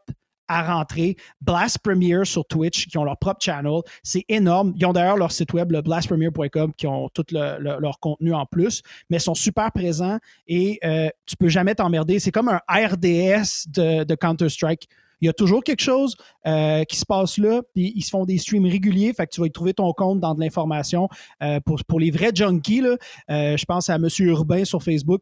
[0.48, 1.16] à rentrer.
[1.40, 3.80] Blast Premier sur Twitch, qui ont leur propre channel.
[4.02, 4.72] C'est énorme.
[4.76, 8.32] Ils ont d'ailleurs leur site web, le blastpremier.com, qui ont tout le- le- leur contenu
[8.34, 12.18] en plus, mais sont super présents et euh, tu peux jamais t'emmerder.
[12.18, 14.88] C'est comme un RDS de, de Counter-Strike.
[15.20, 18.24] Il y a toujours quelque chose euh, qui se passe là, puis ils se font
[18.24, 21.08] des streams réguliers, fait que tu vas y trouver ton compte dans de l'information.
[21.42, 22.96] Euh, pour, pour les vrais junkies, là,
[23.30, 24.06] euh, je pense à M.
[24.20, 25.20] Urbain sur Facebook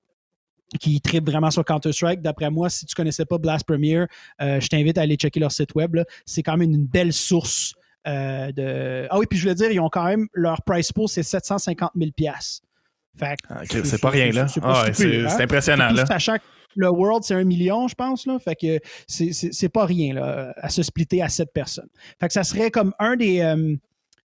[0.81, 2.21] qui tripe vraiment sur Counter-Strike.
[2.23, 4.05] D'après moi, si tu connaissais pas Blast Premier,
[4.41, 5.97] euh, je t'invite à aller checker leur site web.
[6.25, 7.75] C'est quand même une belle source
[8.07, 9.07] euh, de...
[9.11, 10.27] Ah oui, puis je voulais dire, ils ont quand même...
[10.33, 12.11] Leur price pool, c'est 750 000
[13.17, 14.49] Fait que Ah, c'est pas rien, là.
[14.49, 15.37] c'est Ah ouais, hein?
[15.41, 16.07] impressionnant, là.
[16.07, 16.43] sachant que
[16.77, 18.27] le World, c'est un million, je pense.
[18.27, 18.39] Là.
[18.39, 21.89] Fait que c'est pas rien là, à se splitter à sept personnes.
[22.21, 23.75] Fait que ça serait comme un des, euh,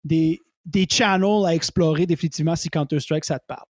[0.03, 3.65] des, des channels à explorer définitivement si Counter-Strike, ça te parle.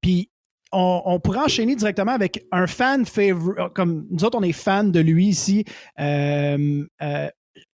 [0.00, 0.28] Puis
[0.72, 3.72] on, on pourrait enchaîner directement avec un fan favorite.
[3.74, 5.64] Comme nous autres, on est fans de lui ici.
[6.00, 7.28] euh, euh,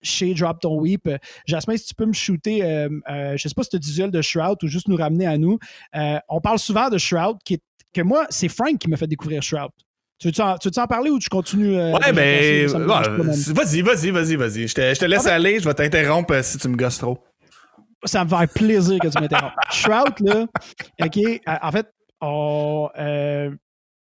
[0.03, 1.07] chez Drop Ton Weep.
[1.07, 1.17] Euh,
[1.47, 3.87] Jasmin, si tu peux me shooter, euh, euh, je sais pas si tu as du
[3.87, 5.57] visuel de Shroud ou juste nous ramener à nous.
[5.95, 7.61] Euh, on parle souvent de Shroud, qui est-
[7.93, 9.69] que moi, c'est Frank qui m'a fait découvrir Shroud.
[10.19, 11.75] Tu veux-tu en, tu veux-tu en parler ou tu continues?
[11.75, 13.27] euh, Ouais, ben, ouais, man.
[13.55, 14.67] vas-y, vas-y, vas-y, vas-y.
[14.67, 16.75] Je te, je te laisse Ah ben- aller, je vais t'interrompre euh, si tu me
[16.77, 17.17] gosses trop.
[18.03, 19.53] ça me fait plaisir que tu m'interrompes.
[19.71, 20.45] Shroud, là,
[21.03, 21.87] OK, euh, en fait,
[22.21, 22.89] on...
[22.97, 23.51] euh,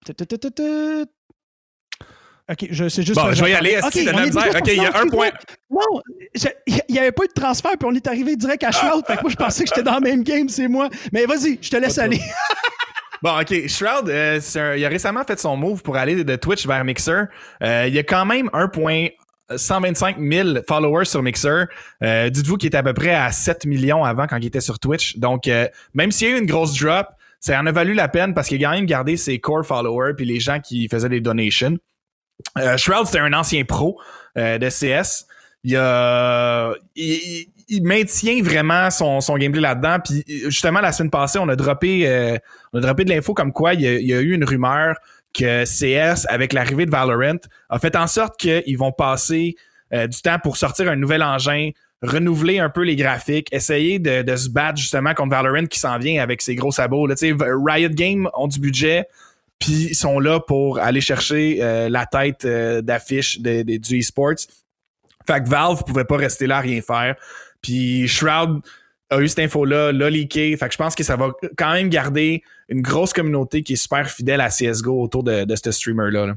[0.05, 1.07] tut, tut.
[2.51, 3.15] OK, je sais juste...
[3.21, 4.45] Bon, je vais y aller, OK, esti, de misère?
[4.45, 5.31] déjà OK, il y a un point.
[5.71, 6.03] Non,
[6.67, 9.07] il n'y avait pas eu de transfert, puis on est arrivé direct à Shroud.
[9.07, 10.89] Fait que moi, je pensais que j'étais dans le même game, c'est moi.
[11.13, 12.21] Mais vas-y, je te laisse aller.
[13.23, 13.69] Bon, OK.
[13.69, 16.83] Shroud, euh, c'est un- il a récemment fait son move pour aller de Twitch vers
[16.85, 17.25] Mixer.
[17.63, 21.67] Euh, il y a quand même 1.125 000 followers sur Mixer.
[22.03, 24.79] Euh, Dites-vous qu'il était à peu près à 7 millions avant quand il était sur
[24.81, 25.19] Twitch.
[25.19, 27.07] Donc, euh, même s'il y a eu une grosse drop,
[27.41, 30.13] ça en a valu la peine parce qu'il a quand même gardé ses core followers
[30.15, 31.79] puis les gens qui faisaient des donations.
[32.59, 33.99] Euh, Shroud, c'était un ancien pro
[34.37, 35.27] euh, de CS.
[35.65, 35.77] Il,
[37.83, 39.99] maintient vraiment son, gameplay là-dedans.
[40.05, 42.37] Puis justement, la semaine passée, on a droppé, euh,
[42.73, 44.97] on a de l'info comme quoi il y, a, eu une rumeur
[45.33, 47.39] que CS, avec l'arrivée de Valorant,
[47.69, 49.55] a fait en sorte qu'ils vont passer
[49.93, 51.71] du temps pour sortir un nouvel engin,
[52.03, 56.23] renouveler un peu les graphiques, essayer de, se battre justement contre Valorant qui s'en vient
[56.23, 57.07] avec ses gros sabots.
[57.07, 59.07] Riot Games ont du budget,
[59.59, 64.47] puis ils sont là pour aller chercher euh, la tête euh, d'affiche du esports.
[65.27, 67.17] Fait que Valve pouvait pas rester là à rien faire.
[67.61, 68.63] Puis Shroud
[69.11, 70.57] a eu cette info-là, l'a leaké.
[70.57, 73.77] Fait que je pense que ça va quand même garder une grosse communauté qui est
[73.77, 76.27] super fidèle à CSGO autour de, ce streamer-là.
[76.27, 76.35] là.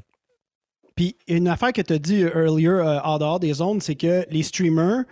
[0.95, 4.26] Puis une affaire que tu as dit earlier euh, en dehors des zones, c'est que
[4.30, 5.03] les streamers,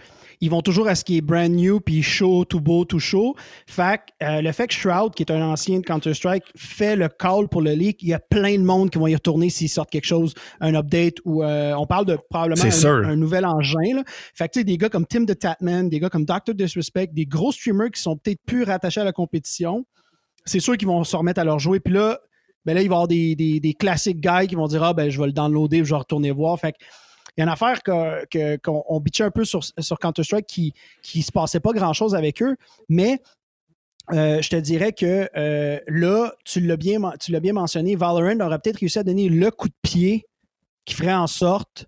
[0.41, 3.35] ils vont toujours à ce qui est brand new, puis chaud, tout beau, tout chaud.
[3.67, 7.07] Fait que euh, le fait que Shroud, qui est un ancien de Counter-Strike, fait le
[7.09, 9.69] call pour le leak, il y a plein de monde qui vont y retourner s'ils
[9.69, 13.95] sortent quelque chose, un update ou euh, on parle de probablement un, un nouvel engin.
[13.95, 14.03] Là.
[14.33, 16.55] Fait que tu sais, des gars comme Tim the Tatman, des gars comme Dr.
[16.55, 19.85] Disrespect, des gros streamers qui sont peut-être plus rattachés à la compétition,
[20.45, 21.79] c'est sûr qu'ils vont se remettre à leur jouer.
[21.79, 22.19] Puis là,
[22.65, 24.93] ben là, il va y avoir des, des, des classiques guys qui vont dire Ah,
[24.93, 26.59] ben, je vais le downloader, je vais retourner voir.
[26.59, 26.77] Fait que,
[27.37, 30.45] il y a une affaire que- que- qu'on on bitchait un peu sur, sur Counter-Strike
[30.45, 32.55] qui qui se passait pas grand-chose avec eux,
[32.89, 33.19] mais
[34.13, 36.99] euh, je te dirais que euh, là, tu l'as bien,
[37.41, 40.25] bien mentionné, Valorant aurait peut-être réussi à donner le coup de pied
[40.85, 41.85] qui ferait en sorte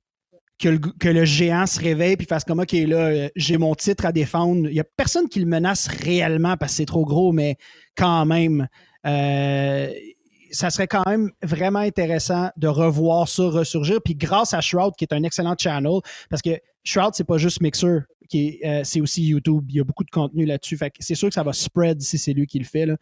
[0.60, 3.76] que le, que le géant se réveille puis fasse comme OK, là, euh, j'ai mon
[3.76, 4.70] titre à défendre.
[4.70, 7.58] Il n'y a personne qui le menace réellement parce que c'est trop gros, mais
[7.98, 8.68] quand même,
[10.54, 14.00] ça serait quand même vraiment intéressant de revoir ça ressurgir.
[14.04, 16.00] Puis grâce à Shroud, qui est un excellent channel,
[16.30, 16.52] parce que
[16.84, 18.00] Shroud, c'est pas juste Mixer,
[18.30, 19.66] qui euh, c'est aussi YouTube.
[19.70, 20.78] Il y a beaucoup de contenu là-dessus.
[20.78, 22.86] Fait c'est sûr que ça va spread si c'est lui qui le fait.
[22.86, 22.96] Là.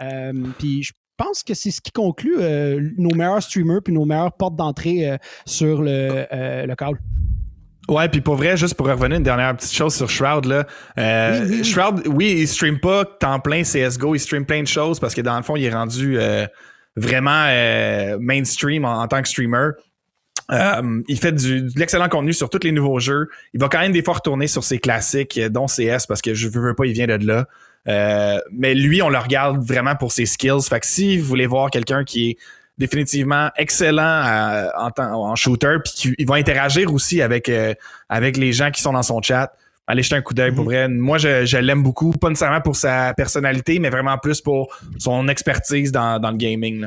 [0.00, 4.04] Euh, puis je pense que c'est ce qui conclut euh, nos meilleurs streamers puis nos
[4.04, 6.26] meilleures portes d'entrée sur le,
[6.66, 6.98] le call.
[7.88, 10.66] Ouais, puis pour vrai, juste pour revenir une dernière petite chose sur Shroud, là.
[10.98, 11.64] euh, Oui, oui, oui.
[11.64, 15.20] Shroud, oui, il stream pas temps plein CSGO, il stream plein de choses parce que
[15.20, 16.46] dans le fond, il est rendu euh,
[16.96, 19.70] vraiment euh, mainstream en, tant que streamer.
[20.50, 23.28] Euh, il fait du, de l'excellent contenu sur tous les nouveaux jeux.
[23.54, 26.34] Il va quand même des fois retourner sur ses classiques, euh, dont CS, parce que
[26.34, 27.46] je veux, pas, il vient de là.
[27.88, 30.62] Euh, mais lui, on le regarde vraiment pour ses skills.
[30.68, 32.36] Fait que si vous voulez voir quelqu'un qui est
[32.78, 37.74] définitivement excellent euh, en, en shooter, puis qui il va interagir aussi avec, euh,
[38.08, 39.52] avec les gens qui sont dans son chat,
[39.86, 40.88] allez jeter un coup d'œil pour vrai.
[40.88, 45.28] Moi, je, je l'aime beaucoup, pas nécessairement pour sa personnalité, mais vraiment plus pour son
[45.28, 46.86] expertise dans, dans le gaming.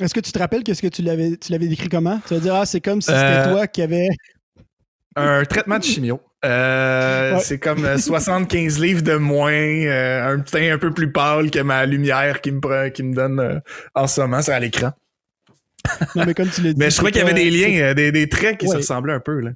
[0.00, 2.20] Est-ce que tu te rappelles qu'est-ce que tu l'avais, tu l'avais décrit comment?
[2.26, 4.08] Tu vas dire, ah, c'est comme si c'était Euh, toi qui avais.
[5.16, 6.20] Un traitement de chimio.
[6.44, 7.40] Euh, Ouais.
[7.40, 11.60] C'est comme euh, 75 livres de moins, euh, un teint un peu plus pâle que
[11.60, 13.60] ma lumière qui me, pre- qui me donne euh,
[13.94, 14.90] en ce moment, c'est à l'écran.
[16.16, 16.78] Non, mais comme tu l'as dit.
[16.78, 19.12] Mais je trouvais qu'il y avait des liens, euh, des, des traits qui se ressemblaient
[19.14, 19.38] un peu.
[19.40, 19.50] Là.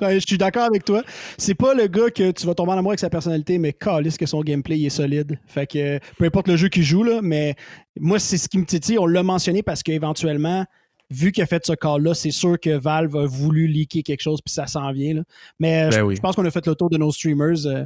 [0.00, 1.02] Ouais, je suis d'accord avec toi.
[1.36, 4.16] C'est pas le gars que tu vas tomber en amour avec sa personnalité, mais calisse
[4.16, 5.38] que son gameplay il est solide.
[5.46, 7.54] Fait que peu importe le jeu qu'il joue, là, mais
[7.98, 8.98] moi, c'est ce qui me titille.
[8.98, 10.64] On l'a mentionné parce qu'éventuellement,
[11.10, 14.40] vu qu'il a fait ce call-là, c'est sûr que Valve a voulu leaker quelque chose,
[14.44, 15.14] puis ça s'en vient.
[15.14, 15.22] là.
[15.58, 16.16] Mais Ben je, oui.
[16.16, 17.66] je pense qu'on a fait le tour de nos streamers.
[17.66, 17.84] euh.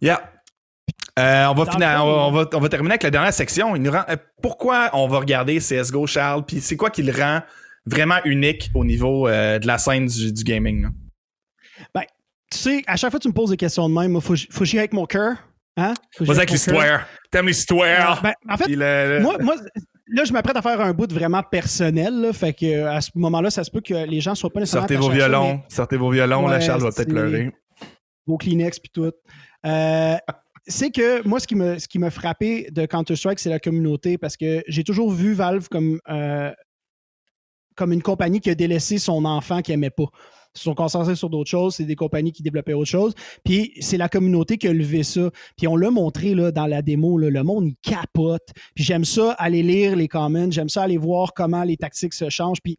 [0.00, 0.22] Yeah.
[1.18, 3.02] Euh, on, va Dans finir- le fond, on, va, on va- on va terminer avec
[3.02, 3.76] la dernière section.
[3.76, 6.44] Il nous rend, euh, pourquoi on va regarder CSGO, Charles?
[6.46, 7.40] Puis c'est quoi qui le rend
[7.86, 10.82] vraiment unique au niveau euh, de la scène du, du gaming?
[10.82, 10.88] là?
[12.52, 14.34] Tu sais, à chaque fois que tu me poses des questions de même, moi, faut,
[14.50, 15.36] faut que avec mon cœur.
[15.76, 15.94] Hein?
[16.18, 17.06] Vas-y avec l'histoire.
[17.30, 18.20] T'aimes l'histoire?
[18.22, 19.54] Ben, en fait, Puis le- le- moi, moi,
[20.08, 22.20] là, je m'apprête à faire un bout de vraiment personnel.
[22.20, 24.58] Là, fait que euh, à ce moment-là, ça se peut que les gens soient pas
[24.58, 24.88] nécessairement.
[24.88, 25.54] sortez vos violons.
[25.58, 26.48] mais Sortez vos violons.
[26.48, 27.52] Ouais, Charles va peut-être pleurer.
[28.26, 29.12] Vos Kleenex puis tout.
[29.64, 30.16] Euh,
[30.66, 34.18] c'est que moi, ce qui me, ce qui m'a frappé de Counter-Strike, c'est la communauté
[34.18, 36.50] parce que j'ai toujours vu Valve comme, euh,
[37.80, 40.04] comme une compagnie qui a délaissé son enfant qu'il aimait pas.
[40.54, 43.14] Ils sont concentrés sur d'autres choses, c'est des compagnies qui développaient autre chose.
[43.42, 45.30] Puis c'est la communauté qui a levé ça.
[45.56, 48.46] Puis on l'a montré là, dans la démo, le monde il capote.
[48.74, 52.28] Puis j'aime ça aller lire les comments, j'aime ça aller voir comment les tactiques se
[52.28, 52.60] changent.
[52.62, 52.76] Puis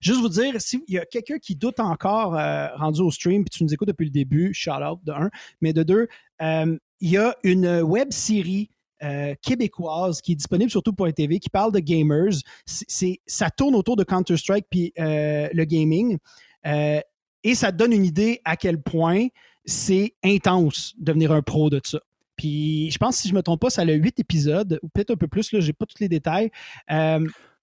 [0.00, 3.56] juste vous dire, s'il y a quelqu'un qui doute encore euh, rendu au stream, puis
[3.56, 5.30] tu nous écoutes depuis le début, shout out de un,
[5.62, 6.08] mais de deux,
[6.42, 8.68] euh, il y a une web série
[9.04, 12.32] euh, québécoise qui est disponible sur tout.tv qui parle de gamers.
[12.66, 16.18] C'est, ça tourne autour de Counter-Strike puis euh, le gaming.
[16.66, 17.00] Euh,
[17.42, 19.26] et ça te donne une idée à quel point
[19.64, 22.00] c'est intense de devenir un pro de ça.
[22.36, 25.12] Puis je pense, si je ne me trompe pas, ça a huit épisodes, ou peut-être
[25.12, 26.50] un peu plus, là, j'ai pas tous les détails.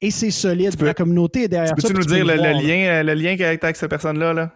[0.02, 0.76] Et c'est solide.
[0.78, 1.76] peux- la communauté est derrière ça.
[1.76, 4.34] Peux-tu nous dire peux le, lien, le lien avec cette personne-là?
[4.34, 4.52] Là?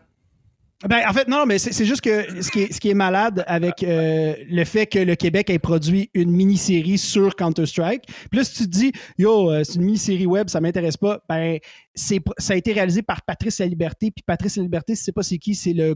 [0.83, 3.45] Ben, en fait, non, mais c'est juste que ce qui est, ce qui est malade
[3.47, 8.03] avec euh, le fait que le Québec ait produit une mini-série sur Counter-Strike.
[8.29, 11.21] Puis là, si tu te dis, yo, euh, c'est une mini-série web, ça m'intéresse pas,
[11.29, 11.59] ben,
[11.95, 12.13] ça
[12.49, 14.11] a été réalisé par Patrice La Liberté.
[14.11, 15.95] Puis Patrice La Liberté, si tu sais pas c'est qui, c'est le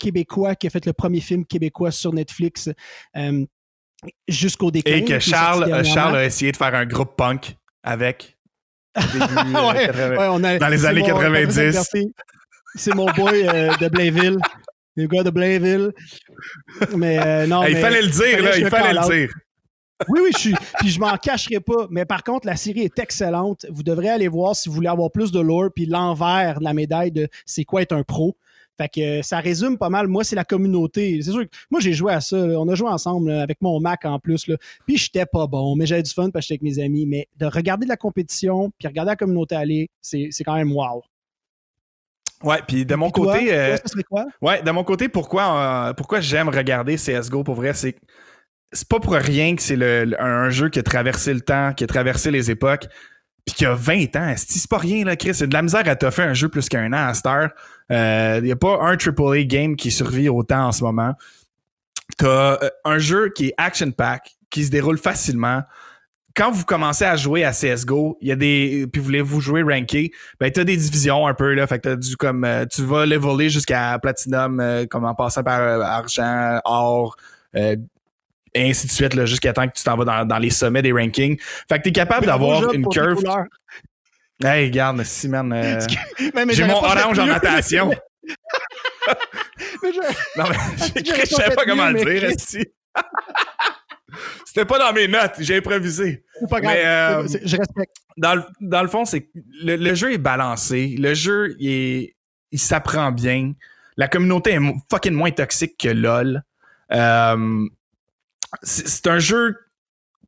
[0.00, 2.70] Québécois qui a fait le premier film québécois sur Netflix
[3.16, 3.44] euh,
[4.26, 4.96] jusqu'au déclin.
[4.96, 5.84] Et que Charles.
[5.84, 8.38] Charles a essayé de faire un groupe punk avec.
[8.96, 10.08] Début, Ouais, 80.
[10.16, 11.76] ouais, on a- Dans les années mon- 90.
[12.74, 14.38] C'est mon boy euh, de Blainville.
[14.96, 15.92] Le gars de Blainville.
[16.96, 19.32] Mais euh, non, Hey, il fallait le dire, là, il fallait le dire.
[20.08, 20.54] Oui, oui, je suis.
[20.78, 21.88] Puis je m'en cacherai pas.
[21.90, 23.66] Mais par contre, la série est excellente.
[23.70, 26.72] Vous devrez aller voir si vous voulez avoir plus de lore, puis l'envers de la
[26.72, 28.36] médaille de c'est quoi être un pro.
[28.80, 30.06] Fait que euh, ça résume pas mal.
[30.06, 31.20] Moi, c'est la communauté.
[31.20, 32.36] C'est sûr que moi, j'ai joué à ça.
[32.46, 32.60] là.
[32.60, 34.46] On a joué ensemble là, avec mon Mac en plus.
[34.46, 34.56] Là.
[34.86, 37.04] Puis j'étais pas bon, mais j'avais du fun parce que j'étais avec mes amis.
[37.04, 41.02] Mais de regarder de la compétition, puis regarder la communauté aller, c'est quand même wow.
[42.42, 44.24] Ouais, puis de mon Puis toi, côté, euh, toi, quoi?
[44.42, 47.96] ouais, de mon côté, pourquoi, euh, pourquoi j'aime regarder CS:GO pour vrai, c'est
[48.72, 51.72] c'est pas pour rien que c'est le, le- un jeu qui a traversé le temps,
[51.72, 52.86] qui a traversé les époques,
[53.46, 54.34] puis qui a 20 ans.
[54.36, 55.34] C'est pas rien là, Chris.
[55.34, 57.50] C'est de la misère à toffer un jeu plus qu'un an à cette heure.
[57.90, 61.14] Il n'y a pas un AAA game qui survit autant en ce moment.
[62.18, 65.62] T'as euh, un jeu qui est action pack, qui se déroule facilement.
[66.38, 68.86] Quand vous commencez à jouer à CSGO, il y a des.
[68.92, 71.66] Puis voulez-vous jouer ranké, ben t'as des divisions un peu là.
[71.66, 75.42] Fait que t'as du comme euh, tu vas leveler jusqu'à Platinum, euh, comme en passant
[75.42, 77.16] par euh, argent, or,
[77.56, 77.74] euh,
[78.54, 80.80] et ainsi de suite, là, jusqu'à temps que tu t'en vas dans, dans les sommets
[80.82, 81.38] des rankings.
[81.68, 83.22] Fait que t'es capable d'avoir une curve.
[84.42, 85.52] Hey, regarde, si man.
[85.52, 85.80] euh,
[86.54, 87.90] J'ai mon orange en natation.
[89.82, 90.56] Mais je- Non, mais
[91.04, 92.64] je pas savais fait pas comment le dire, Chris.
[94.44, 96.24] C'était pas dans mes notes, j'ai improvisé.
[96.48, 96.74] Pas grave.
[96.74, 97.96] Mais, euh, Je respecte.
[98.16, 99.28] Dans le, dans le fond, c'est
[99.62, 100.96] le, le jeu est balancé.
[100.98, 102.12] Le jeu, il,
[102.50, 103.52] il s'apprend bien.
[103.96, 104.60] La communauté est
[104.90, 106.42] fucking moins toxique que LOL.
[106.92, 107.66] Euh,
[108.62, 109.56] c'est un jeu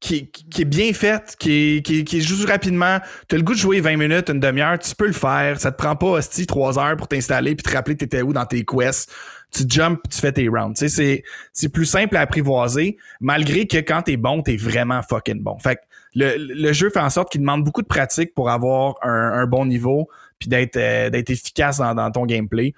[0.01, 2.98] qui, qui est bien faite, qui, qui, qui joue rapidement.
[3.28, 5.61] Tu as le goût de jouer 20 minutes, une demi-heure, tu peux le faire.
[5.61, 8.32] Ça te prend pas hostie 3 heures pour t'installer puis te rappeler que t'étais où
[8.32, 9.12] dans tes quests.
[9.53, 10.78] Tu jumps, tu fais tes rounds.
[10.78, 11.22] Tu sais, c'est,
[11.53, 15.59] c'est plus simple à apprivoiser, malgré que quand t'es bon, t'es vraiment fucking bon.
[15.59, 15.80] Fait que
[16.14, 19.46] le, le jeu fait en sorte qu'il demande beaucoup de pratique pour avoir un, un
[19.46, 22.72] bon niveau puis d'être, euh, d'être efficace dans, dans ton gameplay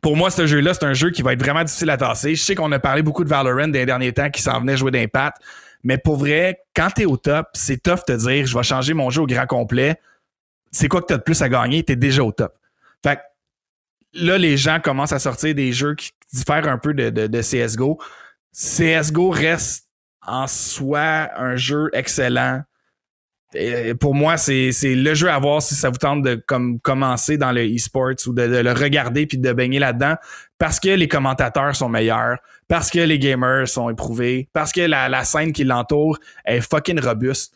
[0.00, 2.34] pour moi, ce jeu-là, c'est un jeu qui va être vraiment difficile à tasser.
[2.34, 4.90] Je sais qu'on a parlé beaucoup de Valorant des derniers temps qui s'en venait jouer
[4.90, 5.36] d'impact.
[5.84, 9.10] Mais pour vrai, quand t'es au top, c'est tough de dire je vais changer mon
[9.10, 9.98] jeu au grand complet.
[10.70, 11.82] C'est quoi que t'as de plus à gagner?
[11.82, 12.54] T'es déjà au top.
[13.04, 13.20] Fait que
[14.14, 17.98] là, les gens commencent à sortir des jeux qui diffèrent un peu de, de, CSGO.
[18.52, 19.88] CSGO reste
[20.26, 22.62] en soi un jeu excellent.
[24.00, 27.52] Pour moi, c'est le jeu à voir si ça vous tente de comme, commencer dans
[27.52, 30.14] le e-sports ou de, de le regarder puis de baigner là-dedans
[30.58, 32.38] parce que les commentateurs sont meilleurs,
[32.72, 36.98] parce que les gamers sont éprouvés, parce que la, la scène qui l'entoure est fucking
[36.98, 37.54] robuste.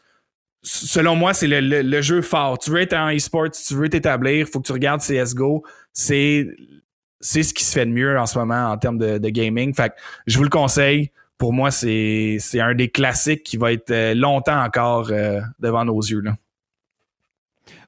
[0.63, 2.59] Selon moi, c'est le, le- le jeu fort.
[2.59, 5.65] Tu veux être en e-sport, tu veux t'établir, faut que tu regardes CSGO.
[5.95, 6.47] C'est
[7.19, 9.73] c'est ce qui se fait de mieux en ce moment en termes de, de gaming.
[9.75, 9.95] Fait que
[10.27, 11.11] je vous le conseille.
[11.39, 15.87] Pour moi, c'est c'est un des classiques qui va être euh, longtemps encore euh, devant
[15.87, 16.21] nos yeux.
[16.21, 16.37] Là.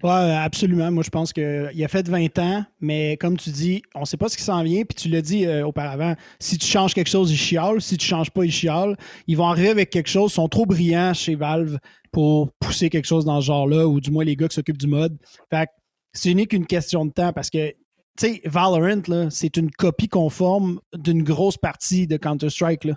[0.02, 0.90] Ouais, absolument.
[0.90, 4.16] Moi, je pense qu'il a fait 20 ans, mais comme tu dis, on ne sait
[4.16, 4.84] pas ce qui s'en vient.
[4.84, 7.80] Puis tu l'as dit euh, auparavant, si tu changes quelque chose, ils chialent.
[7.80, 8.96] Si tu ne changes pas, ils chialent.
[9.26, 10.32] Ils vont arriver avec quelque chose.
[10.32, 11.78] Ils sont trop brillants chez Valve
[12.12, 14.86] pour pousser quelque chose dans ce genre-là, ou du moins les gars qui s'occupent du
[14.86, 15.16] mode.
[15.50, 15.70] Fait que
[16.12, 17.76] c'est unique qu'une question de temps parce que, tu
[18.18, 22.88] sais, Valorant, c'est une copie conforme d'une grosse partie de Counter-Strike.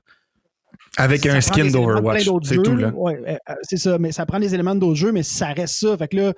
[0.97, 2.29] Avec Ça un skin d'Overwatch.
[2.43, 2.75] C'est tout.
[2.75, 2.89] Là.
[2.95, 5.75] Ouais, euh, euh, c'est ça, mais ça prend des éléments d'autres jeux, mais ça reste
[5.75, 5.97] ça.
[5.97, 6.33] Fait que là,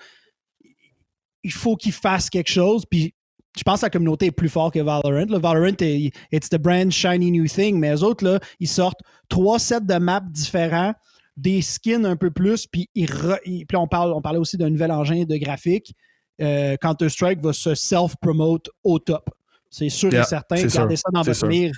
[1.44, 2.86] il faut qu'ils fassent quelque chose.
[2.89, 3.14] Puis
[3.58, 5.26] je pense que la communauté est plus forte que Valorant.
[5.30, 5.39] là.
[5.39, 9.60] Valorant, est- it's the brand shiny new thing, mais les autres, là, ils sortent trois
[9.60, 10.94] sets de maps différents,
[11.38, 14.58] des skins un peu plus, puis, ils re- ils- puis on, parle, on parlait aussi
[14.58, 15.94] d'un nouvel engin de graphique.
[16.41, 19.30] Euh, Counter-Strike va se self-promote au top.
[19.70, 20.56] C'est sûr Yeah, et certain.
[20.58, 21.48] c'est Gardez sûr, ça dans votre sûr.
[21.48, 21.76] mire.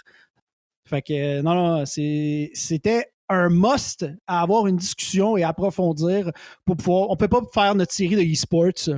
[0.85, 6.31] Fait que, euh, non, non, c'était un must à avoir une discussion et approfondir
[6.63, 7.09] pour pouvoir.
[7.09, 8.95] On peut pas faire notre série de e-sports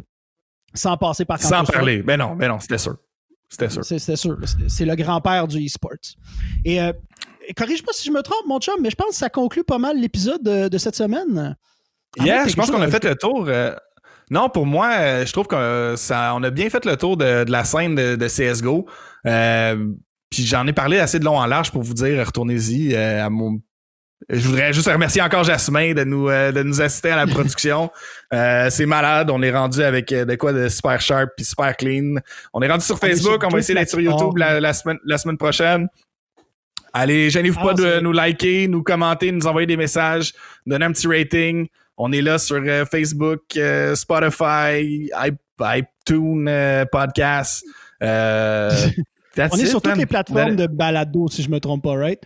[0.74, 2.01] sans passer par Sans parler.
[2.03, 2.97] Ben non, ben non, c'était sûr.
[3.49, 3.84] C'était sûr.
[3.86, 4.38] C'est- C'était sûr.
[4.68, 5.91] C'est- le grand-père du e-sports.
[6.65, 6.91] Et euh,
[7.55, 9.97] corrige-moi si je me trompe, mon chum, mais je pense que ça conclut pas mal
[9.99, 11.55] l'épisode de, de cette semaine.
[12.20, 13.45] Ah, Yeah, je pense qu'on a chose fait le tour.
[13.47, 13.74] euh,
[14.30, 15.57] non, pour moi, euh, je trouve qu'on
[16.43, 18.86] a bien fait le tour de, de la scène de, de CSGO.
[19.26, 19.88] Euh,
[20.30, 23.30] Puis j'en ai parlé assez de long en large pour vous dire, retournez-y euh, à
[23.30, 23.61] mon.
[24.30, 27.89] Je voudrais juste remercier encore Jasmin de nous, euh, de nous assister à la production.
[28.34, 29.30] Euh, c'est malade.
[29.32, 32.15] On est rendu avec euh, de quoi de super sharp puis super clean.
[32.53, 33.41] On est rendu sur est Facebook.
[33.45, 34.01] On va essayer d'être sur.
[34.01, 35.88] YouTube la, la semaine, la semaine prochaine.
[36.93, 40.34] Allez, gênez-vous Ah, pas de nous liker, nous commenter, nous envoyer des messages,
[40.65, 41.67] donner un petit rating.
[41.97, 45.09] On est là sur euh, Facebook, euh, Spotify,
[45.59, 47.63] iTunes, euh, Podcast.
[47.99, 48.93] That's
[49.53, 49.99] On est it, sur toutes man.
[49.99, 52.19] les plateformes Le- de balado, si je me trompe pas, right?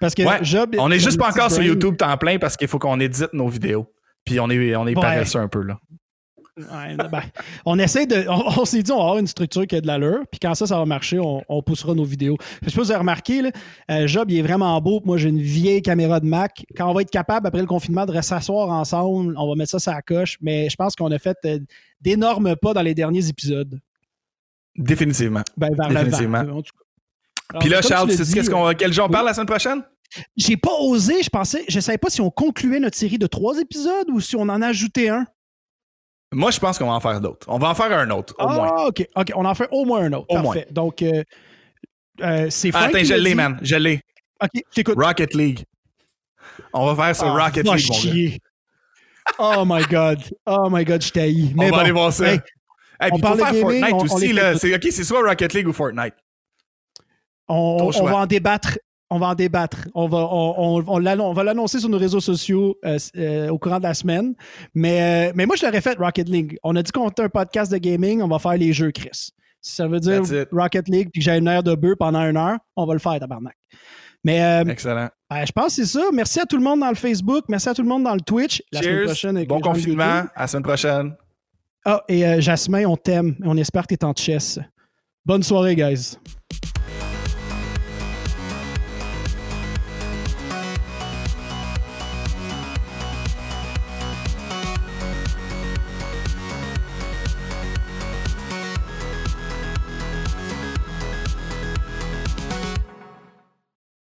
[0.00, 0.74] Parce que Ouais, Job.
[0.78, 3.48] On est juste pas encore sur YouTube temps plein parce qu'il faut qu'on édite nos
[3.48, 3.86] vidéos.
[4.24, 5.02] Puis on est, on est Ouais.
[5.02, 5.78] paresseux un peu là.
[6.56, 7.22] Ouais, ben,
[7.64, 8.26] on essaie de.
[8.28, 10.20] On, on s'est dit, on va avoir une structure qui a de l'allure.
[10.30, 12.36] Puis quand ça, ça va marcher, on, on poussera nos vidéos.
[12.62, 13.50] Je sais pas si vous avez remarqué, là,
[13.90, 15.00] euh, Job, il est vraiment beau.
[15.06, 16.62] Moi, j'ai une vieille caméra de Mac.
[16.76, 19.78] Quand on va être capable, après le confinement, de s'asseoir ensemble, on va mettre ça
[19.78, 20.36] sur la coche.
[20.42, 21.60] Mais je pense qu'on a fait euh,
[22.00, 23.80] d'énormes pas dans les derniers épisodes.
[24.76, 25.42] Définitivement.
[25.56, 26.44] Ben, vers Définitivement.
[27.60, 29.82] Puis là, Charles, tu sais qu'est-ce qu'on, euh, quel jour on parle la semaine prochaine?
[30.36, 33.58] J'ai pas osé, je pensais, je savais pas si on concluait notre série de trois
[33.58, 35.26] épisodes ou si on en ajoutait un.
[36.32, 37.46] Moi, je pense qu'on va en faire d'autres.
[37.50, 38.86] On va en faire un autre, au ah, moins.
[38.86, 40.26] OK, OK, on en fait au moins un autre.
[40.28, 40.68] Au Parfait.
[40.70, 41.24] Donc, euh,
[42.20, 43.58] euh, c'est Ah, attends, je l'a l'ai, man.
[43.62, 44.00] Je l'ai.
[44.42, 44.96] OK, j'écoute.
[44.96, 45.64] Rocket League.
[46.72, 48.00] On va faire sur Ah, Rocket League, mon gars.
[48.00, 48.38] chier.
[49.38, 50.20] Oh my God.
[50.46, 51.52] Oh my God, je t'haïs.
[51.56, 52.32] On va aller voir ça.
[52.32, 52.40] hey,
[53.00, 54.26] Hey, on parle de faire gaming, Fortnite on- on aussi.
[54.28, 54.54] les Là.
[54.54, 56.14] OK, c'est soit Rocket League ou Fortnite.
[57.48, 58.78] on, on va en débattre.
[59.12, 59.88] On va en débattre.
[59.94, 63.78] On va, on, on- on va l'annoncer sur nos réseaux sociaux euh, euh, au courant
[63.78, 64.34] de la semaine.
[64.74, 66.58] Mais, euh, mais moi, je l'aurais fait Rocket League.
[66.62, 68.22] On a dit qu'on était un podcast de gaming.
[68.22, 69.30] On va faire les jeux, Chris.
[69.60, 70.22] Si ça veut dire.
[70.52, 72.98] Rocket League puis que j'ai une heure de bœuf pendant une heure, on va le
[73.00, 73.54] faire, tabarnak.
[74.24, 75.08] Mais euh, Excellent.
[75.28, 76.04] ben, je pense que c'est ça.
[76.12, 77.44] Merci à tout le monde dans le Facebook.
[77.48, 78.62] Merci à tout le monde dans le Twitch.
[78.72, 79.04] La semaine Cheers.
[79.06, 80.02] prochaine avec Bon confinement.
[80.34, 81.14] À la semaine prochaine.
[81.84, 83.34] Ah, et Jasmin, on t'aime.
[83.44, 84.58] On espère que tu es en chess.
[85.26, 86.16] Bonne soirée, guys.